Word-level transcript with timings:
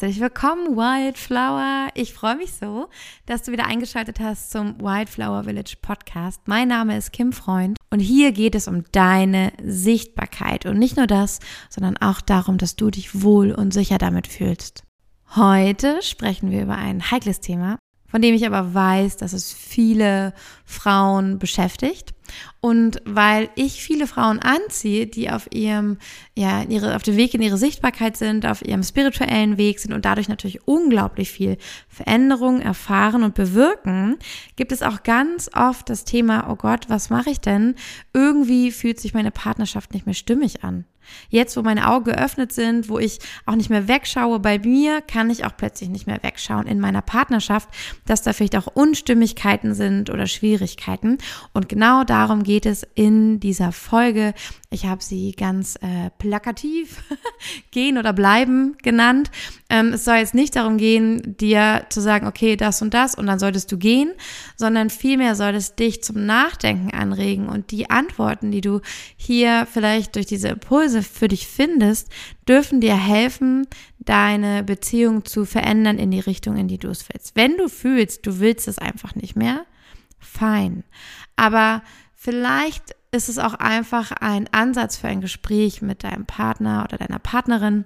herzlich 0.00 0.20
willkommen, 0.20 0.76
Wildflower. 0.76 1.88
Ich 1.94 2.14
freue 2.14 2.36
mich 2.36 2.52
so, 2.52 2.88
dass 3.26 3.42
du 3.42 3.50
wieder 3.50 3.66
eingeschaltet 3.66 4.20
hast 4.20 4.52
zum 4.52 4.80
Wildflower 4.80 5.42
Village 5.42 5.74
Podcast. 5.82 6.40
Mein 6.46 6.68
Name 6.68 6.96
ist 6.96 7.12
Kim 7.12 7.32
Freund 7.32 7.76
und 7.90 7.98
hier 7.98 8.30
geht 8.30 8.54
es 8.54 8.68
um 8.68 8.84
deine 8.92 9.52
Sichtbarkeit 9.60 10.66
und 10.66 10.78
nicht 10.78 10.96
nur 10.96 11.08
das, 11.08 11.40
sondern 11.68 11.96
auch 11.96 12.20
darum, 12.20 12.58
dass 12.58 12.76
du 12.76 12.92
dich 12.92 13.22
wohl 13.22 13.50
und 13.50 13.74
sicher 13.74 13.98
damit 13.98 14.28
fühlst. 14.28 14.84
Heute 15.34 16.00
sprechen 16.02 16.52
wir 16.52 16.62
über 16.62 16.76
ein 16.76 17.10
heikles 17.10 17.40
Thema, 17.40 17.76
von 18.06 18.22
dem 18.22 18.36
ich 18.36 18.46
aber 18.46 18.74
weiß, 18.74 19.16
dass 19.16 19.32
es 19.32 19.52
viele 19.52 20.32
Frauen 20.64 21.40
beschäftigt 21.40 22.14
und 22.60 23.00
weil 23.04 23.50
ich 23.54 23.82
viele 23.82 24.06
Frauen 24.06 24.40
anziehe, 24.40 25.06
die 25.06 25.30
auf 25.30 25.48
ihrem, 25.52 25.98
ja, 26.36 26.62
ihre, 26.62 26.96
auf 26.96 27.02
dem 27.02 27.16
Weg 27.16 27.34
in 27.34 27.42
ihre 27.42 27.58
Sichtbarkeit 27.58 28.16
sind, 28.16 28.46
auf 28.46 28.62
ihrem 28.62 28.82
spirituellen 28.82 29.58
Weg 29.58 29.80
sind 29.80 29.92
und 29.92 30.04
dadurch 30.04 30.28
natürlich 30.28 30.66
unglaublich 30.66 31.30
viel 31.30 31.56
Veränderung 31.88 32.60
erfahren 32.60 33.22
und 33.22 33.34
bewirken, 33.34 34.16
gibt 34.56 34.72
es 34.72 34.82
auch 34.82 35.02
ganz 35.02 35.50
oft 35.54 35.88
das 35.90 36.04
Thema, 36.04 36.50
oh 36.50 36.56
Gott, 36.56 36.88
was 36.88 37.10
mache 37.10 37.30
ich 37.30 37.40
denn? 37.40 37.74
Irgendwie 38.12 38.72
fühlt 38.72 39.00
sich 39.00 39.14
meine 39.14 39.30
Partnerschaft 39.30 39.94
nicht 39.94 40.06
mehr 40.06 40.14
stimmig 40.14 40.64
an. 40.64 40.84
Jetzt, 41.28 41.56
wo 41.56 41.62
meine 41.62 41.88
Augen 41.88 42.04
geöffnet 42.04 42.52
sind, 42.52 42.88
wo 42.88 42.98
ich 42.98 43.18
auch 43.46 43.54
nicht 43.54 43.70
mehr 43.70 43.88
wegschaue 43.88 44.38
bei 44.40 44.58
mir, 44.58 45.00
kann 45.02 45.30
ich 45.30 45.44
auch 45.44 45.56
plötzlich 45.56 45.88
nicht 45.88 46.06
mehr 46.06 46.22
wegschauen 46.22 46.66
in 46.66 46.80
meiner 46.80 47.02
Partnerschaft, 47.02 47.68
dass 48.06 48.22
da 48.22 48.32
vielleicht 48.32 48.56
auch 48.56 48.66
Unstimmigkeiten 48.66 49.74
sind 49.74 50.10
oder 50.10 50.26
Schwierigkeiten. 50.26 51.18
Und 51.52 51.68
genau 51.68 52.04
darum 52.04 52.42
geht 52.42 52.66
es 52.66 52.86
in 52.94 53.40
dieser 53.40 53.72
Folge. 53.72 54.34
Ich 54.70 54.86
habe 54.86 55.02
sie 55.02 55.32
ganz 55.32 55.76
äh, 55.76 56.10
plakativ 56.18 57.02
gehen 57.70 57.98
oder 57.98 58.12
bleiben 58.12 58.76
genannt. 58.82 59.30
Ähm, 59.70 59.94
es 59.94 60.04
soll 60.04 60.16
jetzt 60.16 60.34
nicht 60.34 60.56
darum 60.56 60.76
gehen, 60.76 61.36
dir 61.38 61.86
zu 61.88 62.00
sagen, 62.00 62.26
okay, 62.26 62.56
das 62.56 62.82
und 62.82 62.94
das 62.94 63.14
und 63.14 63.26
dann 63.26 63.38
solltest 63.38 63.70
du 63.72 63.78
gehen, 63.78 64.12
sondern 64.56 64.90
vielmehr 64.90 65.34
soll 65.34 65.54
es 65.54 65.74
dich 65.74 66.02
zum 66.02 66.26
Nachdenken 66.26 66.90
anregen 66.90 67.48
und 67.48 67.70
die 67.70 67.90
Antworten, 67.90 68.50
die 68.50 68.60
du 68.60 68.80
hier 69.16 69.66
vielleicht 69.70 70.16
durch 70.16 70.26
diese 70.26 70.48
Impulse 70.48 70.97
für 71.02 71.28
dich 71.28 71.46
findest, 71.46 72.10
dürfen 72.48 72.80
dir 72.80 72.96
helfen, 72.96 73.66
deine 73.98 74.62
Beziehung 74.62 75.24
zu 75.24 75.44
verändern 75.44 75.98
in 75.98 76.10
die 76.10 76.20
Richtung, 76.20 76.56
in 76.56 76.68
die 76.68 76.78
du 76.78 76.88
es 76.88 77.08
willst. 77.08 77.36
Wenn 77.36 77.56
du 77.56 77.68
fühlst, 77.68 78.26
du 78.26 78.38
willst 78.40 78.68
es 78.68 78.78
einfach 78.78 79.14
nicht 79.14 79.36
mehr, 79.36 79.64
fein. 80.18 80.84
Aber 81.36 81.82
Vielleicht 82.20 82.96
ist 83.12 83.28
es 83.28 83.38
auch 83.38 83.54
einfach 83.54 84.10
ein 84.10 84.52
Ansatz 84.52 84.96
für 84.96 85.06
ein 85.06 85.20
Gespräch 85.20 85.82
mit 85.82 86.02
deinem 86.02 86.26
Partner 86.26 86.82
oder 86.82 86.98
deiner 86.98 87.20
Partnerin, 87.20 87.84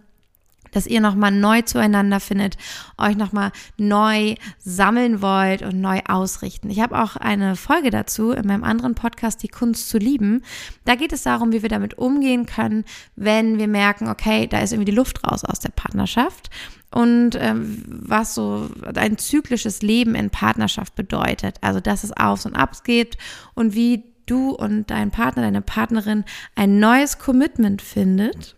dass 0.72 0.86
ihr 0.86 1.00
nochmal 1.00 1.30
neu 1.30 1.62
zueinander 1.62 2.18
findet, 2.18 2.56
euch 2.98 3.16
nochmal 3.16 3.52
neu 3.76 4.34
sammeln 4.58 5.22
wollt 5.22 5.62
und 5.62 5.80
neu 5.80 6.00
ausrichten. 6.06 6.70
Ich 6.70 6.80
habe 6.80 7.00
auch 7.00 7.16
eine 7.16 7.56
Folge 7.56 7.90
dazu 7.90 8.32
in 8.32 8.46
meinem 8.46 8.64
anderen 8.64 8.94
Podcast, 8.94 9.42
Die 9.42 9.48
Kunst 9.48 9.88
zu 9.88 9.98
lieben. 9.98 10.42
Da 10.84 10.96
geht 10.96 11.12
es 11.12 11.22
darum, 11.22 11.52
wie 11.52 11.62
wir 11.62 11.68
damit 11.68 11.98
umgehen 11.98 12.46
können, 12.46 12.84
wenn 13.14 13.58
wir 13.58 13.68
merken, 13.68 14.08
okay, 14.08 14.46
da 14.46 14.58
ist 14.58 14.72
irgendwie 14.72 14.90
die 14.90 14.96
Luft 14.96 15.24
raus 15.24 15.44
aus 15.44 15.60
der 15.60 15.70
Partnerschaft 15.70 16.50
und 16.90 17.36
ähm, 17.36 17.82
was 17.86 18.34
so 18.34 18.68
ein 18.94 19.18
zyklisches 19.18 19.82
Leben 19.82 20.14
in 20.14 20.30
Partnerschaft 20.30 20.94
bedeutet. 20.94 21.56
Also, 21.62 21.80
dass 21.80 22.04
es 22.04 22.16
Aufs 22.16 22.46
und 22.46 22.54
Abs 22.54 22.82
geht 22.82 23.16
und 23.54 23.74
wie 23.74 24.04
du 24.26 24.50
und 24.50 24.90
dein 24.90 25.10
Partner, 25.10 25.42
deine 25.42 25.62
Partnerin 25.62 26.24
ein 26.54 26.78
neues 26.78 27.18
Commitment 27.18 27.82
findet, 27.82 28.56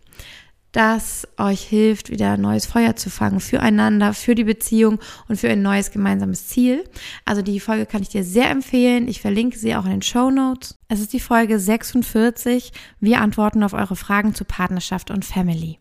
das 0.75 1.29
euch 1.39 1.63
hilft, 1.63 2.11
wieder 2.11 2.37
neues 2.37 2.67
Feuer 2.67 2.97
zu 2.97 3.09
fangen 3.09 3.39
füreinander, 3.39 4.13
für 4.13 4.35
die 4.35 4.43
Beziehung 4.43 4.99
und 5.29 5.37
für 5.37 5.49
ein 5.49 5.63
neues 5.63 5.93
gemeinsames 5.93 6.49
Ziel. 6.49 6.85
Also 7.25 7.43
die 7.43 7.61
Folge 7.61 7.87
kann 7.87 8.03
ich 8.03 8.09
dir 8.09 8.25
sehr 8.25 8.51
empfehlen. 8.51 9.07
Ich 9.07 9.21
verlinke 9.21 9.57
sie 9.57 9.77
auch 9.77 9.85
in 9.85 9.93
den 9.93 10.03
Show 10.03 10.31
Notes. 10.31 10.77
Es 10.89 11.01
ist 11.01 11.13
die 11.13 11.21
Folge 11.21 11.61
46. 11.61 12.73
Wir 12.99 13.21
antworten 13.21 13.63
auf 13.63 13.73
eure 13.73 13.95
Fragen 13.95 14.35
zu 14.35 14.45
Partnerschaft 14.45 15.13
und 15.13 15.25
Family. 15.25 15.79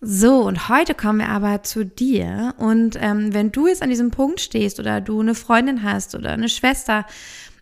So, 0.00 0.46
und 0.46 0.70
heute 0.70 0.94
kommen 0.94 1.18
wir 1.18 1.28
aber 1.28 1.62
zu 1.62 1.84
dir. 1.84 2.54
Und 2.56 2.96
ähm, 2.98 3.34
wenn 3.34 3.52
du 3.52 3.66
jetzt 3.66 3.82
an 3.82 3.90
diesem 3.90 4.10
Punkt 4.10 4.40
stehst 4.40 4.80
oder 4.80 5.02
du 5.02 5.20
eine 5.20 5.34
Freundin 5.34 5.82
hast 5.82 6.14
oder 6.14 6.30
eine 6.30 6.48
Schwester, 6.48 7.04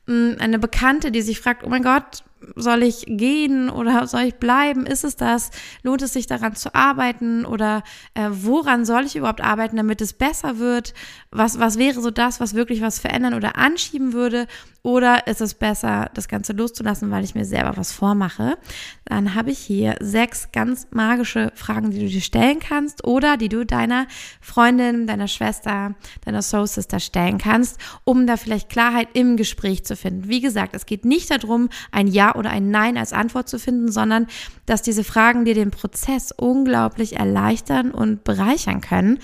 mm, 0.06 0.34
eine 0.38 0.60
Bekannte, 0.60 1.10
die 1.10 1.22
sich 1.22 1.40
fragt, 1.40 1.64
oh 1.64 1.68
mein 1.68 1.82
Gott, 1.82 2.22
soll 2.54 2.82
ich 2.82 3.04
gehen 3.06 3.68
oder 3.70 4.06
soll 4.06 4.22
ich 4.22 4.34
bleiben? 4.36 4.86
Ist 4.86 5.04
es 5.04 5.16
das? 5.16 5.50
Lohnt 5.82 6.02
es 6.02 6.12
sich 6.12 6.26
daran 6.26 6.54
zu 6.54 6.74
arbeiten 6.74 7.44
oder 7.44 7.82
äh, 8.14 8.28
woran 8.30 8.84
soll 8.84 9.04
ich 9.04 9.16
überhaupt 9.16 9.40
arbeiten, 9.40 9.76
damit 9.76 10.00
es 10.00 10.12
besser 10.12 10.58
wird? 10.58 10.94
Was, 11.30 11.58
was 11.58 11.78
wäre 11.78 12.00
so 12.00 12.10
das, 12.10 12.40
was 12.40 12.54
wirklich 12.54 12.80
was 12.80 12.98
verändern 12.98 13.34
oder 13.34 13.56
anschieben 13.56 14.12
würde? 14.12 14.46
Oder 14.82 15.26
ist 15.26 15.40
es 15.40 15.54
besser, 15.54 16.10
das 16.14 16.28
Ganze 16.28 16.52
loszulassen, 16.52 17.10
weil 17.10 17.24
ich 17.24 17.34
mir 17.34 17.44
selber 17.44 17.76
was 17.76 17.92
vormache? 17.92 18.56
Dann 19.04 19.34
habe 19.34 19.50
ich 19.50 19.58
hier 19.58 19.96
sechs 20.00 20.50
ganz 20.52 20.86
magische 20.90 21.52
Fragen, 21.54 21.90
die 21.90 21.98
du 21.98 22.06
dir 22.06 22.20
stellen 22.20 22.60
kannst 22.60 23.04
oder 23.04 23.36
die 23.36 23.48
du 23.48 23.66
deiner 23.66 24.06
Freundin, 24.40 25.06
deiner 25.06 25.28
Schwester, 25.28 25.94
deiner 26.24 26.42
Soul 26.42 26.66
Sister 26.66 27.00
stellen 27.00 27.38
kannst, 27.38 27.78
um 28.04 28.26
da 28.26 28.36
vielleicht 28.36 28.68
Klarheit 28.68 29.08
im 29.14 29.36
Gespräch 29.36 29.84
zu 29.84 29.96
finden. 29.96 30.28
Wie 30.28 30.40
gesagt, 30.40 30.74
es 30.74 30.86
geht 30.86 31.04
nicht 31.04 31.30
darum, 31.30 31.68
ein 31.90 32.06
Ja 32.06 32.27
oder 32.36 32.50
ein 32.50 32.70
Nein 32.70 32.96
als 32.96 33.12
Antwort 33.12 33.48
zu 33.48 33.58
finden, 33.58 33.90
sondern 33.90 34.26
dass 34.66 34.82
diese 34.82 35.04
Fragen 35.04 35.44
dir 35.44 35.54
den 35.54 35.70
Prozess 35.70 36.32
unglaublich 36.32 37.16
erleichtern 37.16 37.90
und 37.90 38.24
bereichern 38.24 38.80
können 38.80 39.18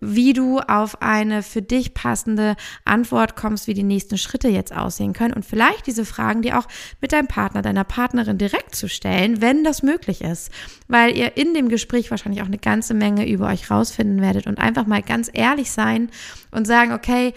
wie 0.00 0.32
du 0.32 0.58
auf 0.58 1.02
eine 1.02 1.42
für 1.42 1.62
dich 1.62 1.94
passende 1.94 2.56
Antwort 2.84 3.36
kommst, 3.36 3.66
wie 3.66 3.74
die 3.74 3.82
nächsten 3.82 4.16
Schritte 4.16 4.48
jetzt 4.48 4.74
aussehen 4.74 5.12
können 5.12 5.34
und 5.34 5.44
vielleicht 5.44 5.86
diese 5.86 6.04
Fragen 6.04 6.42
dir 6.42 6.58
auch 6.58 6.66
mit 7.00 7.12
deinem 7.12 7.26
Partner, 7.26 7.62
deiner 7.62 7.84
Partnerin 7.84 8.38
direkt 8.38 8.74
zu 8.74 8.88
stellen, 8.88 9.40
wenn 9.40 9.64
das 9.64 9.82
möglich 9.82 10.22
ist, 10.22 10.50
weil 10.88 11.16
ihr 11.16 11.36
in 11.36 11.54
dem 11.54 11.68
Gespräch 11.68 12.10
wahrscheinlich 12.10 12.42
auch 12.42 12.46
eine 12.46 12.58
ganze 12.58 12.94
Menge 12.94 13.28
über 13.28 13.48
euch 13.48 13.70
rausfinden 13.70 14.20
werdet 14.20 14.46
und 14.46 14.58
einfach 14.58 14.86
mal 14.86 15.02
ganz 15.02 15.30
ehrlich 15.32 15.70
sein 15.70 16.10
und 16.50 16.66
sagen, 16.66 16.92
okay, 16.92 17.34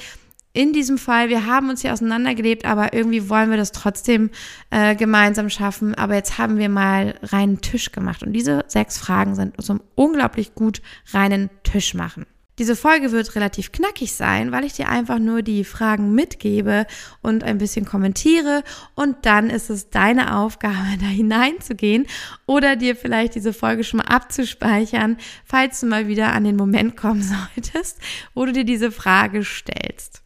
in 0.55 0.71
diesem 0.71 0.97
Fall, 0.97 1.27
wir 1.27 1.45
haben 1.45 1.69
uns 1.69 1.81
hier 1.81 1.91
auseinandergelebt, 1.91 2.63
aber 2.65 2.93
irgendwie 2.93 3.29
wollen 3.29 3.49
wir 3.49 3.57
das 3.57 3.73
trotzdem 3.73 4.29
äh, 4.69 4.95
gemeinsam 4.95 5.49
schaffen. 5.49 5.95
Aber 5.95 6.15
jetzt 6.15 6.37
haben 6.37 6.57
wir 6.57 6.69
mal 6.69 7.15
reinen 7.23 7.59
Tisch 7.59 7.91
gemacht. 7.91 8.23
Und 8.23 8.31
diese 8.31 8.63
sechs 8.67 8.97
Fragen 8.97 9.35
sind 9.35 9.53
so 9.57 9.77
unglaublich 9.95 10.55
gut 10.55 10.81
reinen 11.11 11.49
Tisch 11.63 11.93
machen. 11.93 12.25
Diese 12.57 12.77
Folge 12.77 13.11
wird 13.11 13.35
relativ 13.35 13.73
knackig 13.73 14.13
sein, 14.13 14.53
weil 14.53 14.63
ich 14.63 14.71
dir 14.71 14.87
einfach 14.87 15.19
nur 15.19 15.41
die 15.41 15.65
Fragen 15.65 16.15
mitgebe 16.15 16.87
und 17.21 17.43
ein 17.43 17.57
bisschen 17.57 17.83
kommentiere 17.83 18.63
und 18.95 19.25
dann 19.25 19.49
ist 19.49 19.69
es 19.69 19.89
deine 19.89 20.37
Aufgabe, 20.37 20.75
da 21.01 21.05
hineinzugehen 21.05 22.07
oder 22.45 22.77
dir 22.77 22.95
vielleicht 22.95 23.35
diese 23.35 23.51
Folge 23.51 23.83
schon 23.83 23.97
mal 23.97 24.05
abzuspeichern, 24.05 25.17
falls 25.43 25.81
du 25.81 25.87
mal 25.87 26.07
wieder 26.07 26.31
an 26.31 26.45
den 26.45 26.55
Moment 26.55 26.95
kommen 26.95 27.21
solltest, 27.55 27.99
wo 28.33 28.45
du 28.45 28.53
dir 28.53 28.63
diese 28.63 28.89
Frage 28.89 29.43
stellst. 29.43 30.24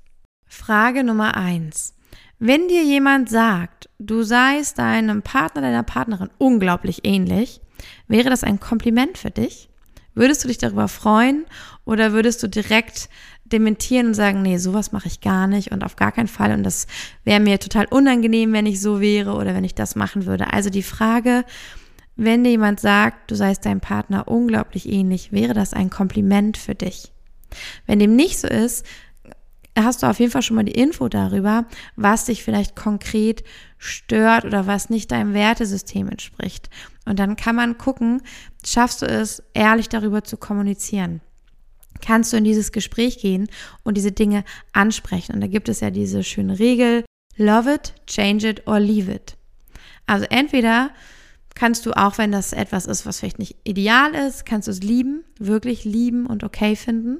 Frage 0.60 1.06
Nummer 1.06 1.38
eins. 1.38 1.96
Wenn 2.38 2.68
dir 2.68 2.84
jemand 2.84 3.30
sagt, 3.30 3.90
du 3.98 4.24
seist 4.24 4.78
deinem 4.78 5.22
Partner, 5.22 5.62
deiner 5.62 5.84
Partnerin 5.84 6.30
unglaublich 6.38 7.06
ähnlich, 7.06 7.62
wäre 8.10 8.30
das 8.30 8.44
ein 8.44 8.60
Kompliment 8.60 9.18
für 9.18 9.32
dich? 9.32 9.70
Würdest 10.16 10.44
du 10.44 10.50
dich 10.50 10.58
darüber 10.58 10.90
freuen 10.90 11.46
oder 11.86 12.12
würdest 12.12 12.44
du 12.44 12.48
direkt 12.48 13.10
dementieren 13.46 14.08
und 14.08 14.14
sagen, 14.16 14.42
nee, 14.42 14.58
sowas 14.58 14.92
mache 14.92 15.08
ich 15.08 15.22
gar 15.22 15.48
nicht 15.48 15.72
und 15.72 15.84
auf 15.84 15.96
gar 15.96 16.12
keinen 16.12 16.28
Fall 16.28 16.52
und 16.52 16.64
das 16.64 16.88
wäre 17.24 17.40
mir 17.40 17.60
total 17.60 17.86
unangenehm, 17.86 18.52
wenn 18.52 18.66
ich 18.66 18.82
so 18.82 19.00
wäre 19.00 19.36
oder 19.36 19.56
wenn 19.56 19.64
ich 19.64 19.76
das 19.76 19.96
machen 19.96 20.26
würde. 20.26 20.52
Also 20.52 20.70
die 20.70 20.84
Frage, 20.84 21.46
wenn 22.18 22.44
dir 22.44 22.52
jemand 22.52 22.82
sagt, 22.82 23.32
du 23.32 23.36
seist 23.36 23.66
deinem 23.66 23.80
Partner 23.80 24.28
unglaublich 24.28 24.90
ähnlich, 24.90 25.32
wäre 25.32 25.54
das 25.54 25.74
ein 25.74 25.90
Kompliment 25.90 26.58
für 26.58 26.76
dich? 26.76 27.14
Wenn 27.88 27.98
dem 27.98 28.16
nicht 28.16 28.38
so 28.40 28.48
ist, 28.48 28.86
hast 29.84 30.04
du 30.04 30.08
auf 30.08 30.20
jeden 30.20 30.32
Fall 30.32 30.42
schon 30.42 30.56
mal 30.56 30.64
die 30.64 30.80
Info 30.80 31.08
darüber, 31.10 31.66
was 31.96 32.26
dich 32.26 32.44
vielleicht 32.44 32.76
konkret 32.76 33.44
stört 33.78 34.46
oder 34.46 34.68
was 34.68 34.90
nicht 34.90 35.12
deinem 35.12 35.34
Wertesystem 35.34 36.10
entspricht. 36.10 36.70
Und 37.06 37.20
dann 37.20 37.36
kann 37.36 37.56
man 37.56 37.78
gucken, 37.78 38.22
schaffst 38.66 39.02
du 39.02 39.06
es, 39.06 39.44
ehrlich 39.54 39.90
darüber 39.90 40.24
zu 40.24 40.38
kommunizieren? 40.38 41.22
Kannst 42.02 42.32
du 42.32 42.38
in 42.38 42.44
dieses 42.44 42.72
Gespräch 42.72 43.20
gehen 43.20 43.48
und 43.84 43.98
diese 43.98 44.12
Dinge 44.12 44.44
ansprechen? 44.74 45.34
Und 45.34 45.42
da 45.42 45.48
gibt 45.48 45.70
es 45.70 45.80
ja 45.82 45.92
diese 45.92 46.24
schöne 46.24 46.60
Regel, 46.60 47.04
love 47.36 47.74
it, 47.74 47.94
change 48.08 48.48
it 48.48 48.68
or 48.68 48.80
leave 48.80 49.12
it. 49.12 49.36
Also 50.06 50.26
entweder 50.30 50.92
kannst 51.56 51.86
du, 51.86 51.92
auch 51.92 52.18
wenn 52.18 52.32
das 52.32 52.54
etwas 52.54 52.86
ist, 52.86 53.06
was 53.06 53.20
vielleicht 53.20 53.40
nicht 53.40 53.58
ideal 53.64 54.16
ist, 54.16 54.46
kannst 54.46 54.68
du 54.68 54.72
es 54.72 54.82
lieben, 54.82 55.24
wirklich 55.40 55.84
lieben 55.84 56.26
und 56.26 56.44
okay 56.44 56.76
finden. 56.76 57.20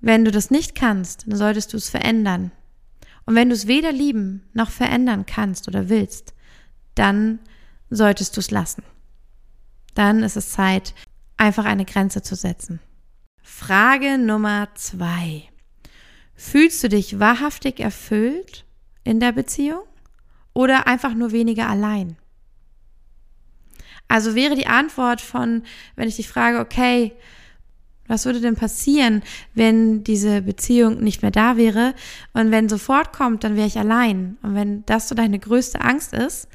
Wenn 0.00 0.24
du 0.24 0.30
das 0.30 0.50
nicht 0.50 0.74
kannst, 0.74 1.26
dann 1.26 1.36
solltest 1.36 1.72
du 1.72 1.76
es 1.76 1.88
verändern. 1.88 2.52
Und 3.26 3.34
wenn 3.34 3.48
du 3.48 3.54
es 3.54 3.66
weder 3.66 3.92
lieben 3.92 4.44
noch 4.54 4.70
verändern 4.70 5.26
kannst 5.26 5.68
oder 5.68 5.88
willst, 5.88 6.34
dann 6.94 7.40
solltest 7.90 8.36
du 8.36 8.40
es 8.40 8.50
lassen. 8.50 8.82
Dann 9.94 10.22
ist 10.22 10.36
es 10.36 10.50
Zeit, 10.50 10.94
einfach 11.36 11.64
eine 11.64 11.84
Grenze 11.84 12.22
zu 12.22 12.34
setzen. 12.34 12.80
Frage 13.42 14.18
Nummer 14.18 14.68
zwei. 14.74 15.48
Fühlst 16.34 16.82
du 16.84 16.88
dich 16.88 17.18
wahrhaftig 17.18 17.80
erfüllt 17.80 18.64
in 19.04 19.20
der 19.20 19.32
Beziehung 19.32 19.82
oder 20.54 20.86
einfach 20.86 21.14
nur 21.14 21.32
weniger 21.32 21.68
allein? 21.68 22.16
Also 24.06 24.34
wäre 24.34 24.54
die 24.54 24.66
Antwort 24.66 25.20
von, 25.20 25.64
wenn 25.96 26.08
ich 26.08 26.16
dich 26.16 26.28
frage, 26.28 26.60
okay, 26.60 27.12
was 28.08 28.24
würde 28.24 28.40
denn 28.40 28.56
passieren, 28.56 29.22
wenn 29.54 30.02
diese 30.02 30.42
Beziehung 30.42 31.00
nicht 31.00 31.22
mehr 31.22 31.30
da 31.30 31.56
wäre? 31.56 31.94
Und 32.32 32.50
wenn 32.50 32.68
sofort 32.68 33.12
kommt, 33.12 33.44
dann 33.44 33.54
wäre 33.54 33.66
ich 33.66 33.78
allein. 33.78 34.38
Und 34.42 34.54
wenn 34.54 34.84
das 34.86 35.08
so 35.08 35.14
deine 35.14 35.38
größte 35.38 35.80
Angst 35.80 36.14
ist, 36.14 36.48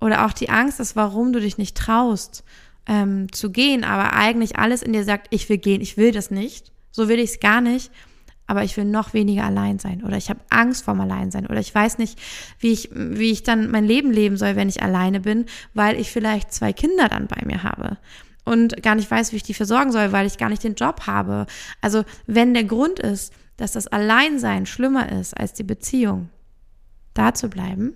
oder 0.00 0.26
auch 0.26 0.32
die 0.32 0.50
Angst 0.50 0.80
ist, 0.80 0.96
warum 0.96 1.32
du 1.32 1.40
dich 1.40 1.58
nicht 1.58 1.76
traust, 1.76 2.44
ähm, 2.86 3.30
zu 3.32 3.50
gehen, 3.50 3.84
aber 3.84 4.14
eigentlich 4.14 4.58
alles 4.58 4.82
in 4.82 4.92
dir 4.92 5.04
sagt, 5.04 5.28
ich 5.30 5.48
will 5.48 5.58
gehen, 5.58 5.80
ich 5.80 5.96
will 5.96 6.12
das 6.12 6.30
nicht, 6.30 6.72
so 6.90 7.08
will 7.08 7.18
ich 7.18 7.30
es 7.30 7.40
gar 7.40 7.60
nicht, 7.60 7.90
aber 8.46 8.64
ich 8.64 8.76
will 8.76 8.86
noch 8.86 9.12
weniger 9.12 9.44
allein 9.44 9.78
sein 9.78 10.02
oder 10.02 10.16
ich 10.16 10.30
habe 10.30 10.40
Angst 10.48 10.84
vorm 10.84 11.00
Alleinsein 11.00 11.46
oder 11.46 11.60
ich 11.60 11.74
weiß 11.74 11.98
nicht, 11.98 12.18
wie 12.58 12.72
ich, 12.72 12.88
wie 12.94 13.30
ich 13.30 13.42
dann 13.42 13.70
mein 13.70 13.84
Leben 13.84 14.10
leben 14.10 14.38
soll, 14.38 14.56
wenn 14.56 14.70
ich 14.70 14.82
alleine 14.82 15.20
bin, 15.20 15.44
weil 15.74 16.00
ich 16.00 16.10
vielleicht 16.10 16.52
zwei 16.52 16.72
Kinder 16.72 17.08
dann 17.08 17.26
bei 17.26 17.44
mir 17.44 17.62
habe 17.62 17.98
und 18.48 18.82
gar 18.82 18.94
nicht 18.94 19.10
weiß, 19.10 19.32
wie 19.32 19.36
ich 19.36 19.42
die 19.42 19.54
versorgen 19.54 19.92
soll, 19.92 20.12
weil 20.12 20.26
ich 20.26 20.38
gar 20.38 20.48
nicht 20.48 20.64
den 20.64 20.74
Job 20.74 21.06
habe. 21.06 21.46
Also 21.82 22.04
wenn 22.26 22.54
der 22.54 22.64
Grund 22.64 22.98
ist, 22.98 23.32
dass 23.58 23.72
das 23.72 23.88
Alleinsein 23.88 24.64
schlimmer 24.64 25.12
ist 25.12 25.36
als 25.36 25.52
die 25.52 25.64
Beziehung, 25.64 26.30
da 27.12 27.34
zu 27.34 27.48
bleiben, 27.50 27.94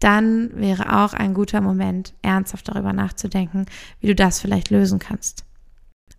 dann 0.00 0.50
wäre 0.54 1.04
auch 1.04 1.12
ein 1.12 1.34
guter 1.34 1.60
Moment, 1.60 2.14
ernsthaft 2.22 2.68
darüber 2.68 2.92
nachzudenken, 2.92 3.66
wie 4.00 4.08
du 4.08 4.14
das 4.14 4.40
vielleicht 4.40 4.70
lösen 4.70 4.98
kannst. 4.98 5.44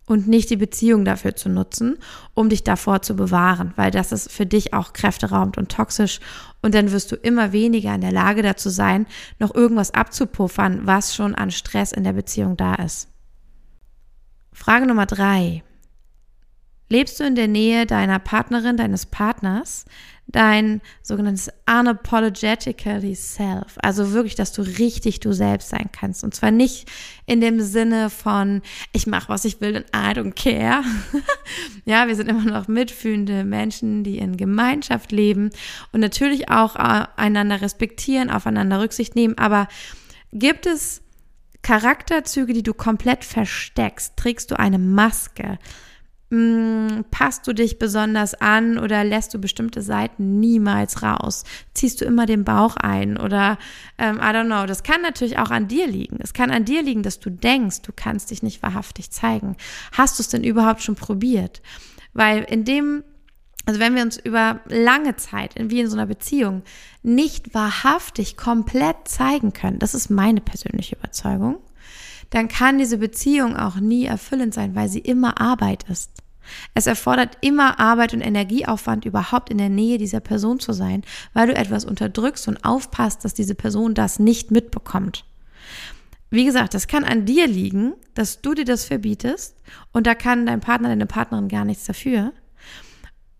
Und 0.06 0.28
nicht 0.28 0.50
die 0.50 0.56
Beziehung 0.56 1.04
dafür 1.04 1.36
zu 1.36 1.48
nutzen, 1.48 1.98
um 2.32 2.48
dich 2.48 2.64
davor 2.64 3.02
zu 3.02 3.16
bewahren, 3.16 3.74
weil 3.76 3.90
das 3.90 4.12
ist 4.12 4.32
für 4.32 4.46
dich 4.46 4.72
auch 4.72 4.92
kräfteraumt 4.92 5.58
und 5.58 5.70
toxisch. 5.70 6.20
Und 6.62 6.74
dann 6.74 6.92
wirst 6.92 7.12
du 7.12 7.16
immer 7.16 7.52
weniger 7.52 7.94
in 7.94 8.00
der 8.00 8.12
Lage 8.12 8.42
dazu 8.42 8.70
sein, 8.70 9.06
noch 9.38 9.54
irgendwas 9.54 9.92
abzupuffern, 9.92 10.86
was 10.86 11.14
schon 11.14 11.34
an 11.34 11.50
Stress 11.50 11.92
in 11.92 12.04
der 12.04 12.12
Beziehung 12.12 12.56
da 12.56 12.76
ist. 12.76 13.08
Frage 14.56 14.86
Nummer 14.86 15.06
drei. 15.06 15.62
Lebst 16.88 17.20
du 17.20 17.24
in 17.24 17.34
der 17.34 17.46
Nähe 17.46 17.84
deiner 17.84 18.18
Partnerin, 18.18 18.76
deines 18.76 19.06
Partners, 19.06 19.84
dein 20.26 20.80
sogenanntes 21.02 21.50
unapologetically 21.68 23.14
self, 23.14 23.76
also 23.82 24.12
wirklich, 24.12 24.34
dass 24.34 24.52
du 24.52 24.62
richtig 24.62 25.20
du 25.20 25.32
selbst 25.32 25.68
sein 25.68 25.90
kannst 25.92 26.24
und 26.24 26.34
zwar 26.34 26.50
nicht 26.50 26.88
in 27.26 27.40
dem 27.40 27.60
Sinne 27.60 28.08
von 28.08 28.62
ich 28.92 29.06
mache 29.06 29.28
was 29.28 29.44
ich 29.44 29.60
will 29.60 29.76
und 29.76 29.86
I 29.94 30.18
don't 30.18 30.32
care. 30.32 30.82
ja, 31.84 32.08
wir 32.08 32.16
sind 32.16 32.28
immer 32.28 32.44
noch 32.44 32.66
mitfühlende 32.66 33.44
Menschen, 33.44 34.04
die 34.04 34.18
in 34.18 34.36
Gemeinschaft 34.36 35.12
leben 35.12 35.50
und 35.92 36.00
natürlich 36.00 36.48
auch 36.48 36.76
äh, 36.76 37.06
einander 37.16 37.60
respektieren, 37.60 38.30
aufeinander 38.30 38.80
Rücksicht 38.80 39.14
nehmen, 39.14 39.36
aber 39.38 39.68
gibt 40.32 40.66
es 40.66 41.02
Charakterzüge, 41.66 42.52
die 42.52 42.62
du 42.62 42.74
komplett 42.74 43.24
versteckst? 43.24 44.16
Trägst 44.16 44.52
du 44.52 44.56
eine 44.56 44.78
Maske? 44.78 45.58
Hm, 46.30 47.04
passt 47.10 47.44
du 47.48 47.52
dich 47.52 47.80
besonders 47.80 48.34
an 48.34 48.78
oder 48.78 49.02
lässt 49.02 49.34
du 49.34 49.40
bestimmte 49.40 49.82
Seiten 49.82 50.38
niemals 50.38 51.02
raus? 51.02 51.42
Ziehst 51.74 52.00
du 52.00 52.04
immer 52.04 52.24
den 52.24 52.44
Bauch 52.44 52.76
ein 52.76 53.16
oder 53.16 53.58
ähm, 53.98 54.18
I 54.18 54.28
don't 54.28 54.46
know. 54.46 54.64
Das 54.66 54.84
kann 54.84 55.02
natürlich 55.02 55.40
auch 55.40 55.50
an 55.50 55.66
dir 55.66 55.88
liegen. 55.88 56.18
Es 56.20 56.34
kann 56.34 56.52
an 56.52 56.64
dir 56.64 56.84
liegen, 56.84 57.02
dass 57.02 57.18
du 57.18 57.30
denkst, 57.30 57.82
du 57.82 57.90
kannst 57.92 58.30
dich 58.30 58.44
nicht 58.44 58.62
wahrhaftig 58.62 59.10
zeigen. 59.10 59.56
Hast 59.90 60.20
du 60.20 60.22
es 60.22 60.28
denn 60.28 60.44
überhaupt 60.44 60.82
schon 60.82 60.94
probiert? 60.94 61.62
Weil 62.12 62.44
in 62.44 62.64
dem 62.64 63.02
also 63.66 63.80
wenn 63.80 63.96
wir 63.96 64.02
uns 64.02 64.16
über 64.16 64.60
lange 64.66 65.16
Zeit, 65.16 65.54
wie 65.58 65.80
in 65.80 65.88
so 65.88 65.96
einer 65.96 66.06
Beziehung, 66.06 66.62
nicht 67.02 67.52
wahrhaftig 67.52 68.36
komplett 68.36 69.08
zeigen 69.08 69.52
können, 69.52 69.80
das 69.80 69.94
ist 69.94 70.08
meine 70.08 70.40
persönliche 70.40 70.96
Überzeugung, 70.96 71.58
dann 72.30 72.48
kann 72.48 72.78
diese 72.78 72.98
Beziehung 72.98 73.56
auch 73.56 73.76
nie 73.76 74.06
erfüllend 74.06 74.54
sein, 74.54 74.74
weil 74.74 74.88
sie 74.88 75.00
immer 75.00 75.40
Arbeit 75.40 75.84
ist. 75.90 76.10
Es 76.74 76.86
erfordert 76.86 77.38
immer 77.40 77.80
Arbeit 77.80 78.14
und 78.14 78.20
Energieaufwand, 78.20 79.04
überhaupt 79.04 79.50
in 79.50 79.58
der 79.58 79.68
Nähe 79.68 79.98
dieser 79.98 80.20
Person 80.20 80.60
zu 80.60 80.72
sein, 80.72 81.02
weil 81.32 81.48
du 81.48 81.56
etwas 81.56 81.84
unterdrückst 81.84 82.46
und 82.46 82.64
aufpasst, 82.64 83.24
dass 83.24 83.34
diese 83.34 83.56
Person 83.56 83.94
das 83.94 84.20
nicht 84.20 84.52
mitbekommt. 84.52 85.24
Wie 86.30 86.44
gesagt, 86.44 86.74
das 86.74 86.86
kann 86.86 87.04
an 87.04 87.24
dir 87.24 87.48
liegen, 87.48 87.94
dass 88.14 88.42
du 88.42 88.54
dir 88.54 88.64
das 88.64 88.84
verbietest 88.84 89.56
und 89.92 90.06
da 90.06 90.14
kann 90.14 90.46
dein 90.46 90.60
Partner, 90.60 90.88
deine 90.88 91.06
Partnerin 91.06 91.48
gar 91.48 91.64
nichts 91.64 91.84
dafür. 91.84 92.32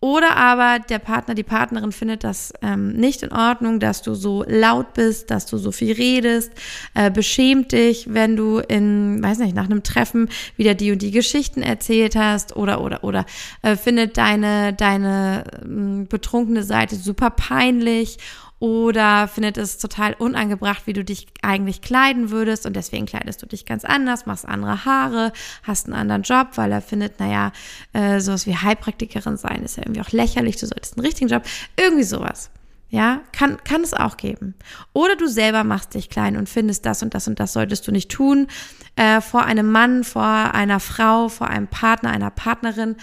Oder 0.01 0.37
aber 0.37 0.79
der 0.79 0.99
Partner, 0.99 1.35
die 1.35 1.43
Partnerin 1.43 1.91
findet 1.91 2.23
das 2.23 2.53
ähm, 2.61 2.93
nicht 2.93 3.23
in 3.23 3.33
Ordnung, 3.33 3.81
dass 3.81 4.03
du 4.03 4.15
so 4.15 4.45
laut 4.47 4.93
bist, 4.93 5.31
dass 5.31 5.47
du 5.47 5.57
so 5.57 5.73
viel 5.73 5.95
redest, 5.95 6.53
äh, 6.95 7.11
beschämt 7.11 7.73
dich, 7.73 8.13
wenn 8.13 8.37
du 8.37 8.59
in, 8.59 9.23
weiß 9.23 9.39
nicht, 9.39 9.57
nach 9.57 9.65
einem 9.65 9.83
Treffen 9.83 10.29
wieder 10.57 10.75
die 10.75 10.93
und 10.93 11.01
die 11.01 11.13
Geschichten 11.13 11.63
erzählt 11.63 12.15
hast 12.15 12.57
oder 12.57 12.83
oder 12.83 13.05
oder 13.05 13.25
äh, 13.63 13.75
findet 13.75 14.19
deine 14.19 14.75
deine 14.75 15.45
äh, 15.63 16.05
betrunkene 16.05 16.63
Seite 16.63 16.97
super 16.97 17.31
peinlich 17.31 18.19
oder 18.59 19.29
findet 19.29 19.59
es 19.59 19.79
total 19.79 20.15
unangebracht, 20.15 20.87
wie 20.87 20.95
du 20.95 21.05
dich 21.05 21.27
eigentlich 21.43 21.83
kleiden 21.83 22.31
würdest 22.31 22.65
und 22.65 22.75
deswegen 22.75 23.07
kleidest 23.07 23.43
du 23.43 23.47
dich 23.47 23.67
ganz 23.67 23.85
anders, 23.85 24.27
machst 24.27 24.47
andere 24.47 24.85
Haare, 24.85 25.33
hast 25.63 25.87
einen 25.87 25.95
anderen 25.95 26.23
Job, 26.23 26.49
weil 26.55 26.73
er 26.73 26.81
findet, 26.81 27.21
naja, 27.21 27.53
äh, 27.93 28.21
sowas 28.21 28.47
wie 28.47 28.57
Heilpraktikerin 28.57 29.37
sein 29.37 29.63
ist 29.63 29.77
ja 29.77 29.83
irgendwie 29.85 30.01
auch 30.01 30.13
lächerlich, 30.13 30.57
du 30.57 30.67
solltest 30.67 30.97
einen 30.97 31.05
richtigen 31.05 31.29
Job, 31.29 31.43
irgendwie 31.77 32.05
sowas. 32.05 32.51
Ja, 32.89 33.23
kann, 33.33 33.59
kann 33.65 33.83
es 33.83 33.95
auch 33.95 34.17
geben. 34.17 34.55
Oder 34.93 35.17
du 35.17 35.27
selber 35.27 35.65
machst 35.65 35.95
dich 35.95 36.09
klein 36.09 36.37
und 36.37 36.49
findest 36.49 36.87
das 36.87 37.03
und 37.03 37.15
das 37.15 37.27
und 37.27 37.41
das 37.41 37.53
solltest 37.53 37.87
du 37.89 37.91
nicht 37.93 38.11
tun, 38.13 38.47
äh, 38.95 39.21
vor 39.21 39.45
einem 39.45 39.73
Mann, 39.73 40.05
vor 40.05 40.23
einer 40.23 40.79
Frau, 40.79 41.29
vor 41.29 41.49
einem 41.49 41.67
Partner, 41.67 42.11
einer 42.11 42.31
Partnerin 42.31 42.97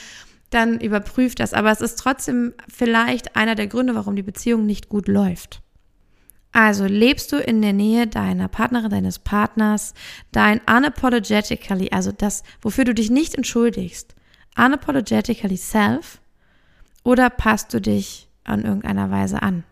dann 0.54 0.80
überprüft 0.80 1.40
das. 1.40 1.54
Aber 1.54 1.72
es 1.72 1.82
ist 1.82 2.00
trotzdem 2.00 2.54
vielleicht 2.68 3.36
einer 3.36 3.56
der 3.56 3.68
Gründe, 3.68 3.96
warum 3.96 4.16
die 4.16 4.24
Beziehung 4.24 4.66
nicht 4.66 4.90
gut 4.90 5.08
läuft. 5.08 5.62
Also 6.52 6.86
lebst 6.86 7.32
du 7.32 7.38
in 7.38 7.64
der 7.64 7.74
Nähe 7.74 8.06
deiner 8.06 8.48
Partnerin, 8.48 8.92
deines 8.92 9.18
Partners, 9.18 9.96
dein 10.32 10.62
unapologetically, 10.70 11.90
also 11.92 12.12
das, 12.12 12.44
wofür 12.62 12.86
du 12.86 12.94
dich 12.94 13.10
nicht 13.10 13.34
entschuldigst, 13.34 14.14
unapologetically 14.56 15.58
self, 15.58 16.22
oder 17.04 17.30
passt 17.32 17.74
du 17.74 17.82
dich 17.82 18.30
an 18.44 18.64
irgendeiner 18.64 19.10
Weise 19.10 19.42
an? 19.42 19.64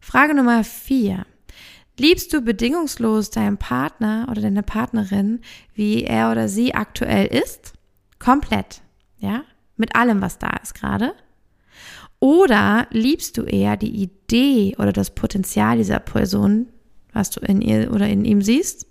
Frage 0.00 0.34
Nummer 0.34 0.62
vier. 0.64 1.26
Liebst 1.98 2.32
du 2.34 2.42
bedingungslos 2.42 3.30
deinen 3.30 3.56
Partner 3.56 4.26
oder 4.30 4.42
deine 4.42 4.62
Partnerin, 4.62 5.40
wie 5.74 6.04
er 6.04 6.30
oder 6.30 6.46
sie 6.48 6.74
aktuell 6.74 7.26
ist? 7.26 7.72
Komplett 8.18 8.82
ja, 9.18 9.44
mit 9.76 9.94
allem, 9.94 10.20
was 10.22 10.38
da 10.38 10.50
ist 10.62 10.74
gerade? 10.74 11.14
Oder 12.18 12.86
liebst 12.90 13.36
du 13.36 13.42
eher 13.42 13.76
die 13.76 14.02
Idee 14.02 14.74
oder 14.78 14.92
das 14.92 15.14
Potenzial 15.14 15.76
dieser 15.76 16.00
Person, 16.00 16.68
was 17.12 17.30
du 17.30 17.40
in 17.40 17.60
ihr 17.60 17.92
oder 17.92 18.08
in 18.08 18.24
ihm 18.24 18.42
siehst? 18.42 18.86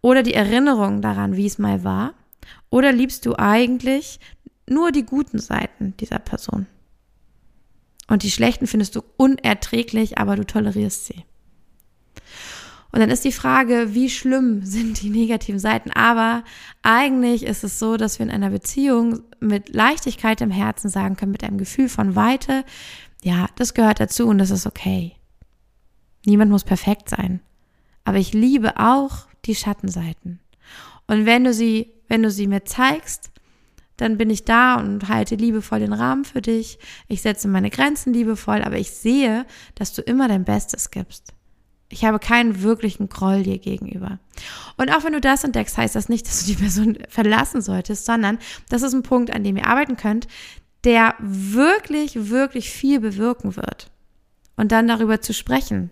Oder 0.00 0.22
die 0.22 0.34
Erinnerung 0.34 1.02
daran, 1.02 1.36
wie 1.36 1.46
es 1.46 1.58
mal 1.58 1.84
war? 1.84 2.14
Oder 2.70 2.92
liebst 2.92 3.26
du 3.26 3.38
eigentlich 3.38 4.20
nur 4.68 4.92
die 4.92 5.04
guten 5.04 5.38
Seiten 5.38 5.96
dieser 5.98 6.18
Person? 6.18 6.66
Und 8.08 8.22
die 8.22 8.30
schlechten 8.30 8.66
findest 8.66 8.94
du 8.96 9.02
unerträglich, 9.16 10.18
aber 10.18 10.36
du 10.36 10.44
tolerierst 10.44 11.06
sie. 11.06 11.24
Und 12.96 13.00
dann 13.00 13.10
ist 13.10 13.26
die 13.26 13.32
Frage, 13.32 13.92
wie 13.92 14.08
schlimm 14.08 14.62
sind 14.64 15.02
die 15.02 15.10
negativen 15.10 15.58
Seiten? 15.58 15.90
Aber 15.90 16.44
eigentlich 16.80 17.42
ist 17.42 17.62
es 17.62 17.78
so, 17.78 17.98
dass 17.98 18.18
wir 18.18 18.24
in 18.24 18.32
einer 18.32 18.48
Beziehung 18.48 19.20
mit 19.38 19.74
Leichtigkeit 19.74 20.40
im 20.40 20.50
Herzen 20.50 20.88
sagen 20.88 21.14
können, 21.14 21.32
mit 21.32 21.44
einem 21.44 21.58
Gefühl 21.58 21.90
von 21.90 22.16
Weite, 22.16 22.64
ja, 23.22 23.50
das 23.56 23.74
gehört 23.74 24.00
dazu 24.00 24.26
und 24.26 24.38
das 24.38 24.50
ist 24.50 24.66
okay. 24.66 25.12
Niemand 26.24 26.50
muss 26.50 26.64
perfekt 26.64 27.10
sein. 27.10 27.40
Aber 28.04 28.16
ich 28.16 28.32
liebe 28.32 28.78
auch 28.78 29.26
die 29.44 29.54
Schattenseiten. 29.54 30.40
Und 31.06 31.26
wenn 31.26 31.44
du 31.44 31.52
sie, 31.52 31.92
wenn 32.08 32.22
du 32.22 32.30
sie 32.30 32.46
mir 32.46 32.64
zeigst, 32.64 33.30
dann 33.98 34.16
bin 34.16 34.30
ich 34.30 34.46
da 34.46 34.76
und 34.76 35.06
halte 35.10 35.34
liebevoll 35.34 35.80
den 35.80 35.92
Rahmen 35.92 36.24
für 36.24 36.40
dich. 36.40 36.78
Ich 37.08 37.20
setze 37.20 37.46
meine 37.46 37.68
Grenzen 37.68 38.14
liebevoll, 38.14 38.62
aber 38.62 38.78
ich 38.78 38.92
sehe, 38.92 39.44
dass 39.74 39.92
du 39.92 40.00
immer 40.00 40.28
dein 40.28 40.44
Bestes 40.44 40.90
gibst. 40.90 41.35
Ich 41.88 42.04
habe 42.04 42.18
keinen 42.18 42.62
wirklichen 42.62 43.08
Groll 43.08 43.44
dir 43.44 43.58
gegenüber. 43.58 44.18
Und 44.76 44.90
auch 44.92 45.04
wenn 45.04 45.12
du 45.12 45.20
das 45.20 45.44
entdeckst, 45.44 45.78
heißt 45.78 45.94
das 45.94 46.08
nicht, 46.08 46.26
dass 46.26 46.40
du 46.40 46.46
die 46.46 46.60
Person 46.60 46.98
verlassen 47.08 47.60
solltest, 47.60 48.04
sondern 48.04 48.38
das 48.68 48.82
ist 48.82 48.92
ein 48.92 49.02
Punkt, 49.02 49.30
an 49.30 49.44
dem 49.44 49.56
ihr 49.56 49.66
arbeiten 49.66 49.96
könnt, 49.96 50.26
der 50.84 51.14
wirklich, 51.18 52.28
wirklich 52.28 52.70
viel 52.70 53.00
bewirken 53.00 53.56
wird. 53.56 53.90
Und 54.56 54.72
dann 54.72 54.88
darüber 54.88 55.20
zu 55.20 55.34
sprechen. 55.34 55.90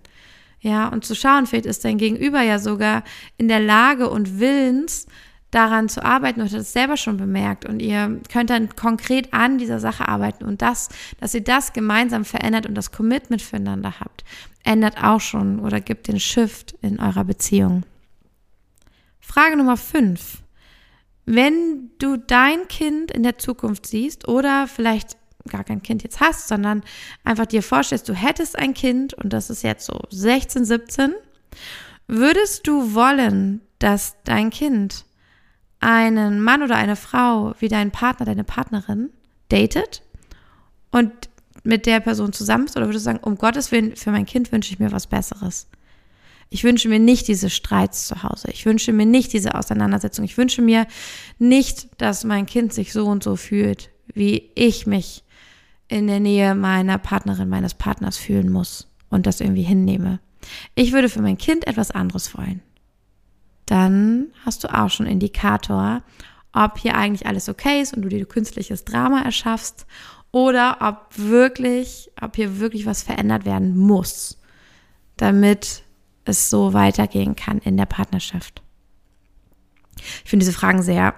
Ja, 0.60 0.88
und 0.88 1.04
zu 1.04 1.14
schauen, 1.14 1.46
vielleicht 1.46 1.66
ist 1.66 1.84
dein 1.84 1.98
Gegenüber 1.98 2.40
ja 2.40 2.58
sogar 2.58 3.04
in 3.36 3.48
der 3.48 3.60
Lage 3.60 4.08
und 4.08 4.40
willens, 4.40 5.06
daran 5.54 5.88
zu 5.88 6.04
arbeiten 6.04 6.40
oder 6.40 6.50
das 6.50 6.72
selber 6.72 6.96
schon 6.96 7.16
bemerkt 7.16 7.64
und 7.64 7.80
ihr 7.80 8.20
könnt 8.30 8.50
dann 8.50 8.74
konkret 8.74 9.32
an 9.32 9.58
dieser 9.58 9.78
Sache 9.78 10.08
arbeiten 10.08 10.44
und 10.44 10.62
das, 10.62 10.88
dass 11.20 11.34
ihr 11.34 11.44
das 11.44 11.72
gemeinsam 11.72 12.24
verändert 12.24 12.66
und 12.66 12.74
das 12.74 12.90
Commitment 12.90 13.40
füreinander 13.40 14.00
habt, 14.00 14.24
ändert 14.64 15.02
auch 15.02 15.20
schon 15.20 15.60
oder 15.60 15.80
gibt 15.80 16.08
den 16.08 16.18
Shift 16.18 16.74
in 16.82 16.98
eurer 16.98 17.24
Beziehung. 17.24 17.84
Frage 19.20 19.56
Nummer 19.56 19.76
fünf. 19.76 20.42
Wenn 21.26 21.90
du 21.98 22.18
dein 22.18 22.68
Kind 22.68 23.10
in 23.10 23.22
der 23.22 23.38
Zukunft 23.38 23.86
siehst 23.86 24.28
oder 24.28 24.66
vielleicht 24.66 25.16
gar 25.48 25.64
kein 25.64 25.82
Kind 25.82 26.02
jetzt 26.02 26.20
hast, 26.20 26.48
sondern 26.48 26.82
einfach 27.22 27.46
dir 27.46 27.62
vorstellst, 27.62 28.08
du 28.08 28.14
hättest 28.14 28.58
ein 28.58 28.74
Kind 28.74 29.14
und 29.14 29.32
das 29.32 29.50
ist 29.50 29.62
jetzt 29.62 29.86
so 29.86 29.98
16, 30.10 30.64
17, 30.64 31.14
würdest 32.06 32.66
du 32.66 32.94
wollen, 32.94 33.62
dass 33.78 34.16
dein 34.24 34.50
Kind 34.50 35.06
einen 35.84 36.40
Mann 36.40 36.62
oder 36.62 36.76
eine 36.76 36.96
Frau 36.96 37.54
wie 37.58 37.68
dein 37.68 37.90
Partner, 37.90 38.24
deine 38.24 38.44
Partnerin 38.44 39.10
datet 39.50 40.02
und 40.90 41.12
mit 41.62 41.86
der 41.86 42.00
Person 42.00 42.32
zusammen 42.32 42.64
ist? 42.64 42.76
Oder 42.76 42.86
würdest 42.86 43.04
du 43.04 43.10
sagen, 43.10 43.20
um 43.22 43.36
Gottes 43.36 43.70
Willen, 43.70 43.94
für 43.94 44.10
mein 44.10 44.26
Kind 44.26 44.50
wünsche 44.50 44.72
ich 44.72 44.78
mir 44.78 44.92
was 44.92 45.06
Besseres? 45.06 45.68
Ich 46.48 46.64
wünsche 46.64 46.88
mir 46.88 46.98
nicht 46.98 47.28
diese 47.28 47.50
Streits 47.50 48.06
zu 48.06 48.22
Hause. 48.22 48.48
Ich 48.50 48.64
wünsche 48.64 48.92
mir 48.92 49.06
nicht 49.06 49.32
diese 49.32 49.54
Auseinandersetzung. 49.54 50.24
Ich 50.24 50.38
wünsche 50.38 50.62
mir 50.62 50.86
nicht, 51.38 51.88
dass 52.00 52.24
mein 52.24 52.46
Kind 52.46 52.72
sich 52.72 52.92
so 52.92 53.06
und 53.06 53.22
so 53.22 53.36
fühlt, 53.36 53.90
wie 54.14 54.50
ich 54.54 54.86
mich 54.86 55.22
in 55.88 56.06
der 56.06 56.20
Nähe 56.20 56.54
meiner 56.54 56.98
Partnerin, 56.98 57.48
meines 57.48 57.74
Partners 57.74 58.16
fühlen 58.16 58.50
muss 58.50 58.88
und 59.10 59.26
das 59.26 59.40
irgendwie 59.40 59.62
hinnehme. 59.62 60.20
Ich 60.74 60.92
würde 60.92 61.08
für 61.08 61.22
mein 61.22 61.38
Kind 61.38 61.66
etwas 61.66 61.90
anderes 61.90 62.36
wollen. 62.36 62.62
Dann 63.66 64.28
hast 64.44 64.64
du 64.64 64.74
auch 64.74 64.90
schon 64.90 65.06
Indikator, 65.06 66.02
ob 66.52 66.78
hier 66.78 66.94
eigentlich 66.96 67.26
alles 67.26 67.48
okay 67.48 67.80
ist 67.80 67.94
und 67.94 68.02
du 68.02 68.08
dir 68.08 68.24
künstliches 68.26 68.84
Drama 68.84 69.22
erschaffst 69.22 69.86
oder 70.30 70.78
ob 70.80 71.16
wirklich, 71.16 72.10
ob 72.20 72.36
hier 72.36 72.58
wirklich 72.58 72.86
was 72.86 73.02
verändert 73.02 73.44
werden 73.44 73.76
muss, 73.76 74.38
damit 75.16 75.84
es 76.24 76.50
so 76.50 76.72
weitergehen 76.72 77.36
kann 77.36 77.58
in 77.58 77.76
der 77.76 77.86
Partnerschaft. 77.86 78.63
Ich 80.24 80.30
finde 80.30 80.44
diese 80.44 80.56
Fragen 80.56 80.82
sehr. 80.82 81.14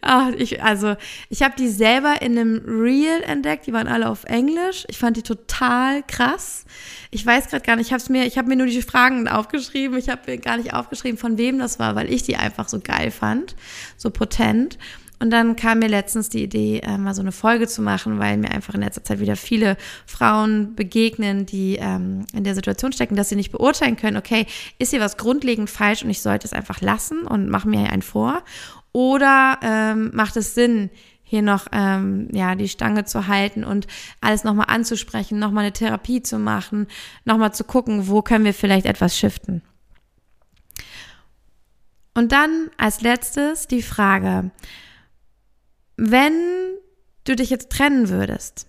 Ach, 0.00 0.30
ich, 0.36 0.62
also, 0.62 0.96
ich 1.28 1.42
habe 1.42 1.54
die 1.58 1.68
selber 1.68 2.20
in 2.22 2.38
einem 2.38 2.62
Reel 2.66 3.22
entdeckt. 3.22 3.66
Die 3.66 3.72
waren 3.72 3.88
alle 3.88 4.08
auf 4.08 4.24
Englisch. 4.24 4.84
Ich 4.88 4.98
fand 4.98 5.16
die 5.16 5.22
total 5.22 6.02
krass. 6.02 6.64
Ich 7.10 7.24
weiß 7.24 7.48
gerade 7.48 7.64
gar 7.64 7.76
nicht. 7.76 7.88
Ich 7.88 7.92
habe 7.92 8.12
mir, 8.12 8.26
ich 8.26 8.38
habe 8.38 8.48
mir 8.48 8.56
nur 8.56 8.66
die 8.66 8.82
Fragen 8.82 9.28
aufgeschrieben. 9.28 9.98
Ich 9.98 10.08
habe 10.08 10.22
mir 10.26 10.38
gar 10.38 10.56
nicht 10.56 10.74
aufgeschrieben, 10.74 11.18
von 11.18 11.38
wem 11.38 11.58
das 11.58 11.78
war, 11.78 11.94
weil 11.94 12.12
ich 12.12 12.22
die 12.22 12.36
einfach 12.36 12.68
so 12.68 12.80
geil 12.80 13.10
fand, 13.10 13.56
so 13.96 14.10
potent. 14.10 14.78
Und 15.20 15.30
dann 15.30 15.56
kam 15.56 15.80
mir 15.80 15.88
letztens 15.88 16.28
die 16.28 16.42
Idee, 16.42 16.78
äh, 16.78 16.96
mal 16.96 17.14
so 17.14 17.22
eine 17.22 17.32
Folge 17.32 17.66
zu 17.66 17.82
machen, 17.82 18.18
weil 18.18 18.36
mir 18.36 18.50
einfach 18.50 18.74
in 18.74 18.82
letzter 18.82 19.02
Zeit 19.02 19.18
wieder 19.18 19.36
viele 19.36 19.76
Frauen 20.06 20.76
begegnen, 20.76 21.44
die 21.44 21.76
ähm, 21.76 22.24
in 22.32 22.44
der 22.44 22.54
Situation 22.54 22.92
stecken, 22.92 23.16
dass 23.16 23.28
sie 23.28 23.36
nicht 23.36 23.50
beurteilen 23.50 23.96
können, 23.96 24.16
okay, 24.16 24.46
ist 24.78 24.90
hier 24.90 25.00
was 25.00 25.16
grundlegend 25.16 25.70
falsch 25.70 26.04
und 26.04 26.10
ich 26.10 26.22
sollte 26.22 26.46
es 26.46 26.52
einfach 26.52 26.80
lassen 26.80 27.22
und 27.22 27.48
mache 27.48 27.68
mir 27.68 27.90
einen 27.90 28.02
vor? 28.02 28.42
Oder 28.92 29.58
ähm, 29.62 30.10
macht 30.14 30.36
es 30.36 30.54
Sinn, 30.54 30.90
hier 31.28 31.42
noch 31.42 31.66
ähm, 31.72 32.28
ja 32.32 32.54
die 32.54 32.68
Stange 32.68 33.04
zu 33.04 33.26
halten 33.26 33.62
und 33.62 33.86
alles 34.22 34.44
nochmal 34.44 34.66
anzusprechen, 34.68 35.38
nochmal 35.38 35.64
eine 35.64 35.72
Therapie 35.72 36.22
zu 36.22 36.38
machen, 36.38 36.86
nochmal 37.24 37.52
zu 37.52 37.64
gucken, 37.64 38.08
wo 38.08 38.22
können 38.22 38.46
wir 38.46 38.54
vielleicht 38.54 38.86
etwas 38.86 39.18
shiften. 39.18 39.62
Und 42.14 42.32
dann 42.32 42.70
als 42.78 43.02
letztes 43.02 43.68
die 43.68 43.82
Frage, 43.82 44.50
wenn 45.98 46.32
du 47.24 47.36
dich 47.36 47.50
jetzt 47.50 47.70
trennen 47.70 48.08
würdest, 48.08 48.66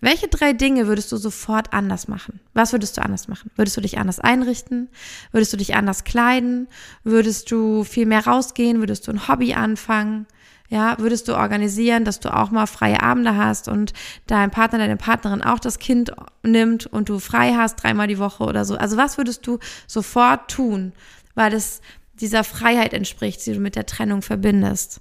welche 0.00 0.28
drei 0.28 0.52
Dinge 0.52 0.86
würdest 0.86 1.10
du 1.10 1.16
sofort 1.16 1.72
anders 1.72 2.06
machen? 2.06 2.38
Was 2.52 2.72
würdest 2.72 2.98
du 2.98 3.02
anders 3.02 3.28
machen? 3.28 3.50
Würdest 3.56 3.78
du 3.78 3.80
dich 3.80 3.98
anders 3.98 4.20
einrichten? 4.20 4.88
Würdest 5.32 5.54
du 5.54 5.56
dich 5.56 5.74
anders 5.74 6.04
kleiden? 6.04 6.68
Würdest 7.02 7.50
du 7.50 7.82
viel 7.82 8.04
mehr 8.04 8.26
rausgehen? 8.26 8.78
Würdest 8.78 9.08
du 9.08 9.12
ein 9.12 9.26
Hobby 9.26 9.54
anfangen? 9.54 10.26
Ja, 10.68 10.98
würdest 10.98 11.28
du 11.28 11.34
organisieren, 11.34 12.04
dass 12.04 12.20
du 12.20 12.34
auch 12.34 12.50
mal 12.50 12.66
freie 12.66 13.02
Abende 13.02 13.36
hast 13.36 13.68
und 13.68 13.94
dein 14.26 14.50
Partner, 14.50 14.78
deine 14.78 14.96
Partnerin 14.98 15.42
auch 15.42 15.60
das 15.60 15.78
Kind 15.78 16.12
nimmt 16.42 16.86
und 16.86 17.08
du 17.08 17.20
frei 17.20 17.54
hast 17.54 17.76
dreimal 17.76 18.06
die 18.06 18.18
Woche 18.18 18.44
oder 18.44 18.66
so? 18.66 18.76
Also 18.76 18.98
was 18.98 19.16
würdest 19.16 19.46
du 19.46 19.60
sofort 19.86 20.50
tun, 20.50 20.92
weil 21.34 21.54
es 21.54 21.80
dieser 22.20 22.44
Freiheit 22.44 22.92
entspricht, 22.92 23.46
die 23.46 23.54
du 23.54 23.60
mit 23.60 23.76
der 23.76 23.86
Trennung 23.86 24.20
verbindest? 24.20 25.00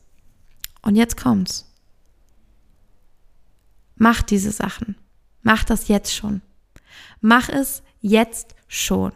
Und 0.85 0.95
jetzt 0.95 1.17
kommt's. 1.17 1.69
Mach 3.95 4.21
diese 4.21 4.51
Sachen. 4.51 4.95
Mach 5.41 5.63
das 5.63 5.89
jetzt 5.89 6.15
schon. 6.15 6.41
Mach 7.19 7.49
es 7.49 7.83
jetzt 8.01 8.55
schon. 8.67 9.11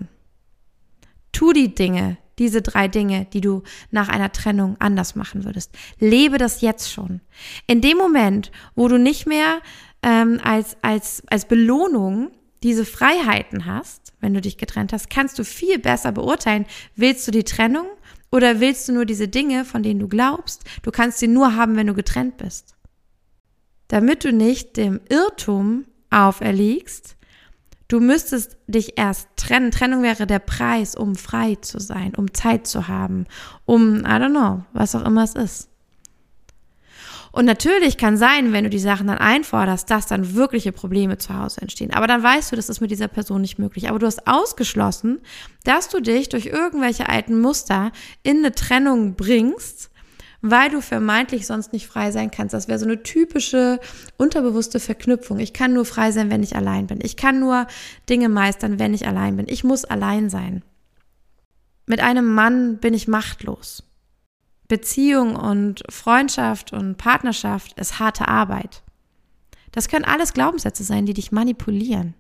Tu 1.31 1.53
die 1.53 1.73
Dinge, 1.73 2.17
diese 2.39 2.61
drei 2.61 2.87
Dinge, 2.87 3.27
die 3.33 3.41
du 3.41 3.63
nach 3.91 4.09
einer 4.09 4.31
Trennung 4.31 4.77
anders 4.79 5.15
machen 5.15 5.45
würdest. 5.45 5.71
Lebe 5.99 6.37
das 6.37 6.61
jetzt 6.61 6.91
schon. 6.91 7.21
In 7.67 7.81
dem 7.81 7.97
Moment, 7.97 8.51
wo 8.75 8.87
du 8.87 8.97
nicht 8.97 9.27
mehr 9.27 9.61
ähm, 10.01 10.39
als, 10.43 10.75
als, 10.81 11.23
als 11.27 11.45
Belohnung 11.45 12.31
diese 12.63 12.85
Freiheiten 12.85 13.65
hast, 13.65 14.13
wenn 14.21 14.33
du 14.33 14.41
dich 14.41 14.57
getrennt 14.57 14.91
hast, 14.91 15.09
kannst 15.09 15.37
du 15.37 15.45
viel 15.45 15.77
besser 15.77 16.11
beurteilen, 16.11 16.65
willst 16.95 17.27
du 17.27 17.31
die 17.31 17.43
Trennung 17.43 17.87
oder 18.31 18.59
willst 18.59 18.87
du 18.87 18.93
nur 18.93 19.05
diese 19.05 19.27
Dinge, 19.27 19.65
von 19.65 19.83
denen 19.83 19.99
du 19.99 20.07
glaubst, 20.07 20.63
du 20.83 20.91
kannst 20.91 21.19
sie 21.19 21.27
nur 21.27 21.55
haben, 21.55 21.75
wenn 21.75 21.87
du 21.87 21.93
getrennt 21.93 22.37
bist? 22.37 22.75
Damit 23.87 24.23
du 24.23 24.31
nicht 24.31 24.77
dem 24.77 25.01
Irrtum 25.09 25.85
auferliegst, 26.11 27.15
du 27.87 27.99
müsstest 27.99 28.57
dich 28.67 28.97
erst 28.97 29.29
trennen. 29.35 29.71
Trennung 29.71 30.03
wäre 30.03 30.27
der 30.27 30.39
Preis, 30.39 30.95
um 30.95 31.15
frei 31.15 31.55
zu 31.55 31.79
sein, 31.79 32.13
um 32.15 32.33
Zeit 32.33 32.67
zu 32.67 32.87
haben, 32.87 33.25
um, 33.65 34.01
I 34.01 34.19
don't 34.19 34.29
know, 34.29 34.63
was 34.73 34.95
auch 34.95 35.05
immer 35.05 35.23
es 35.23 35.35
ist. 35.35 35.69
Und 37.31 37.45
natürlich 37.45 37.97
kann 37.97 38.17
sein, 38.17 38.53
wenn 38.53 38.63
du 38.63 38.69
die 38.69 38.79
Sachen 38.79 39.07
dann 39.07 39.17
einforderst, 39.17 39.89
dass 39.89 40.07
dann 40.07 40.33
wirkliche 40.35 40.71
Probleme 40.71 41.17
zu 41.17 41.37
Hause 41.37 41.61
entstehen. 41.61 41.93
Aber 41.93 42.07
dann 42.07 42.23
weißt 42.23 42.51
du, 42.51 42.55
das 42.55 42.69
ist 42.69 42.81
mit 42.81 42.91
dieser 42.91 43.07
Person 43.07 43.41
nicht 43.41 43.59
möglich. 43.59 43.89
Aber 43.89 43.99
du 43.99 44.07
hast 44.07 44.27
ausgeschlossen, 44.27 45.19
dass 45.63 45.89
du 45.89 45.99
dich 45.99 46.29
durch 46.29 46.47
irgendwelche 46.47 47.07
alten 47.07 47.39
Muster 47.39 47.91
in 48.23 48.37
eine 48.37 48.53
Trennung 48.53 49.15
bringst, 49.15 49.91
weil 50.41 50.69
du 50.69 50.81
vermeintlich 50.81 51.45
sonst 51.45 51.73
nicht 51.73 51.85
frei 51.85 52.11
sein 52.11 52.31
kannst. 52.31 52.53
Das 52.53 52.67
wäre 52.67 52.79
so 52.79 52.85
eine 52.85 53.03
typische 53.03 53.79
unterbewusste 54.17 54.79
Verknüpfung. 54.79 55.39
Ich 55.39 55.53
kann 55.53 55.73
nur 55.73 55.85
frei 55.85 56.11
sein, 56.11 56.31
wenn 56.31 56.43
ich 56.43 56.55
allein 56.55 56.87
bin. 56.87 56.99
Ich 57.01 57.17
kann 57.17 57.39
nur 57.39 57.67
Dinge 58.09 58.29
meistern, 58.29 58.79
wenn 58.79 58.93
ich 58.93 59.07
allein 59.07 59.35
bin. 59.35 59.47
Ich 59.49 59.63
muss 59.63 59.85
allein 59.85 60.29
sein. 60.29 60.63
Mit 61.85 61.99
einem 61.99 62.33
Mann 62.33 62.77
bin 62.77 62.93
ich 62.93 63.07
machtlos. 63.07 63.83
Beziehung 64.69 65.35
und 65.35 65.83
Freundschaft 65.89 66.71
und 66.71 66.95
Partnerschaft 66.97 67.77
ist 67.77 67.99
harte 67.99 68.27
Arbeit. 68.27 68.83
Das 69.71 69.89
können 69.89 70.05
alles 70.05 70.33
Glaubenssätze 70.33 70.83
sein, 70.83 71.05
die 71.05 71.13
dich 71.13 71.31
manipulieren, 71.31 72.13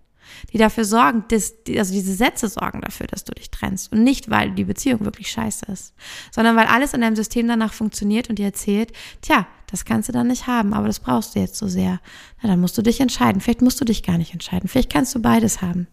die 0.51 0.57
dafür 0.57 0.83
sorgen, 0.83 1.23
dass, 1.29 1.53
also 1.67 1.93
diese 1.93 2.13
Sätze 2.13 2.47
sorgen 2.49 2.81
dafür, 2.81 3.05
dass 3.07 3.23
du 3.23 3.33
dich 3.33 3.51
trennst. 3.51 3.91
Und 3.91 4.03
nicht, 4.03 4.31
weil 4.31 4.51
die 4.51 4.65
Beziehung 4.65 5.05
wirklich 5.05 5.31
scheiße 5.31 5.65
ist, 5.71 5.93
sondern 6.31 6.55
weil 6.55 6.65
alles 6.65 6.93
in 6.93 7.01
deinem 7.01 7.15
System 7.15 7.47
danach 7.47 7.73
funktioniert 7.73 8.29
und 8.29 8.39
dir 8.39 8.45
erzählt, 8.45 8.93
tja, 9.21 9.47
das 9.67 9.85
kannst 9.85 10.09
du 10.09 10.13
dann 10.13 10.27
nicht 10.27 10.47
haben, 10.47 10.73
aber 10.73 10.87
das 10.87 10.99
brauchst 10.99 11.35
du 11.35 11.39
jetzt 11.39 11.55
so 11.55 11.67
sehr. 11.67 11.99
Na, 12.41 12.49
dann 12.49 12.61
musst 12.61 12.77
du 12.77 12.81
dich 12.81 12.99
entscheiden. 12.99 13.41
Vielleicht 13.41 13.61
musst 13.61 13.79
du 13.79 13.85
dich 13.85 14.01
gar 14.01 14.17
nicht 14.17 14.33
entscheiden. 14.33 14.67
Vielleicht 14.67 14.91
kannst 14.91 15.13
du 15.13 15.21
beides 15.21 15.61
haben. 15.61 15.87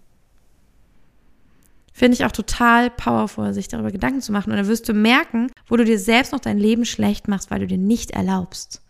Finde 1.93 2.15
ich 2.15 2.25
auch 2.25 2.33
total 2.33 2.91
powerful, 2.91 3.53
sich 3.55 3.69
darüber 3.69 3.91
Gedanken 3.91 4.21
zu 4.21 4.33
machen. 4.33 4.51
Und 4.51 4.57
dann 4.57 4.69
wirst 4.69 4.89
du 4.89 4.95
merken, 4.95 5.51
wo 5.69 5.77
du 5.77 5.85
dir 5.85 5.99
selbst 5.99 6.33
noch 6.33 6.41
dein 6.41 6.59
Leben 6.59 6.85
schlecht 6.85 7.29
machst, 7.29 7.51
weil 7.51 7.61
du 7.61 7.67
dir 7.67 7.79
nicht 7.79 8.13
erlaubst, 8.13 8.83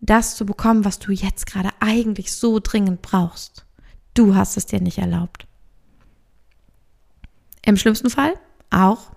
das 0.00 0.36
zu 0.36 0.46
bekommen, 0.46 0.84
was 0.84 0.98
du 0.98 1.12
jetzt 1.12 1.46
gerade 1.46 1.70
eigentlich 1.80 2.32
so 2.32 2.58
dringend 2.58 3.02
brauchst. 3.02 3.66
Du 4.14 4.34
hast 4.34 4.56
es 4.56 4.66
dir 4.66 4.80
nicht 4.80 4.98
erlaubt. 4.98 5.46
Im 7.64 7.76
schlimmsten 7.76 8.10
Fall 8.10 8.34
auch 8.70 9.12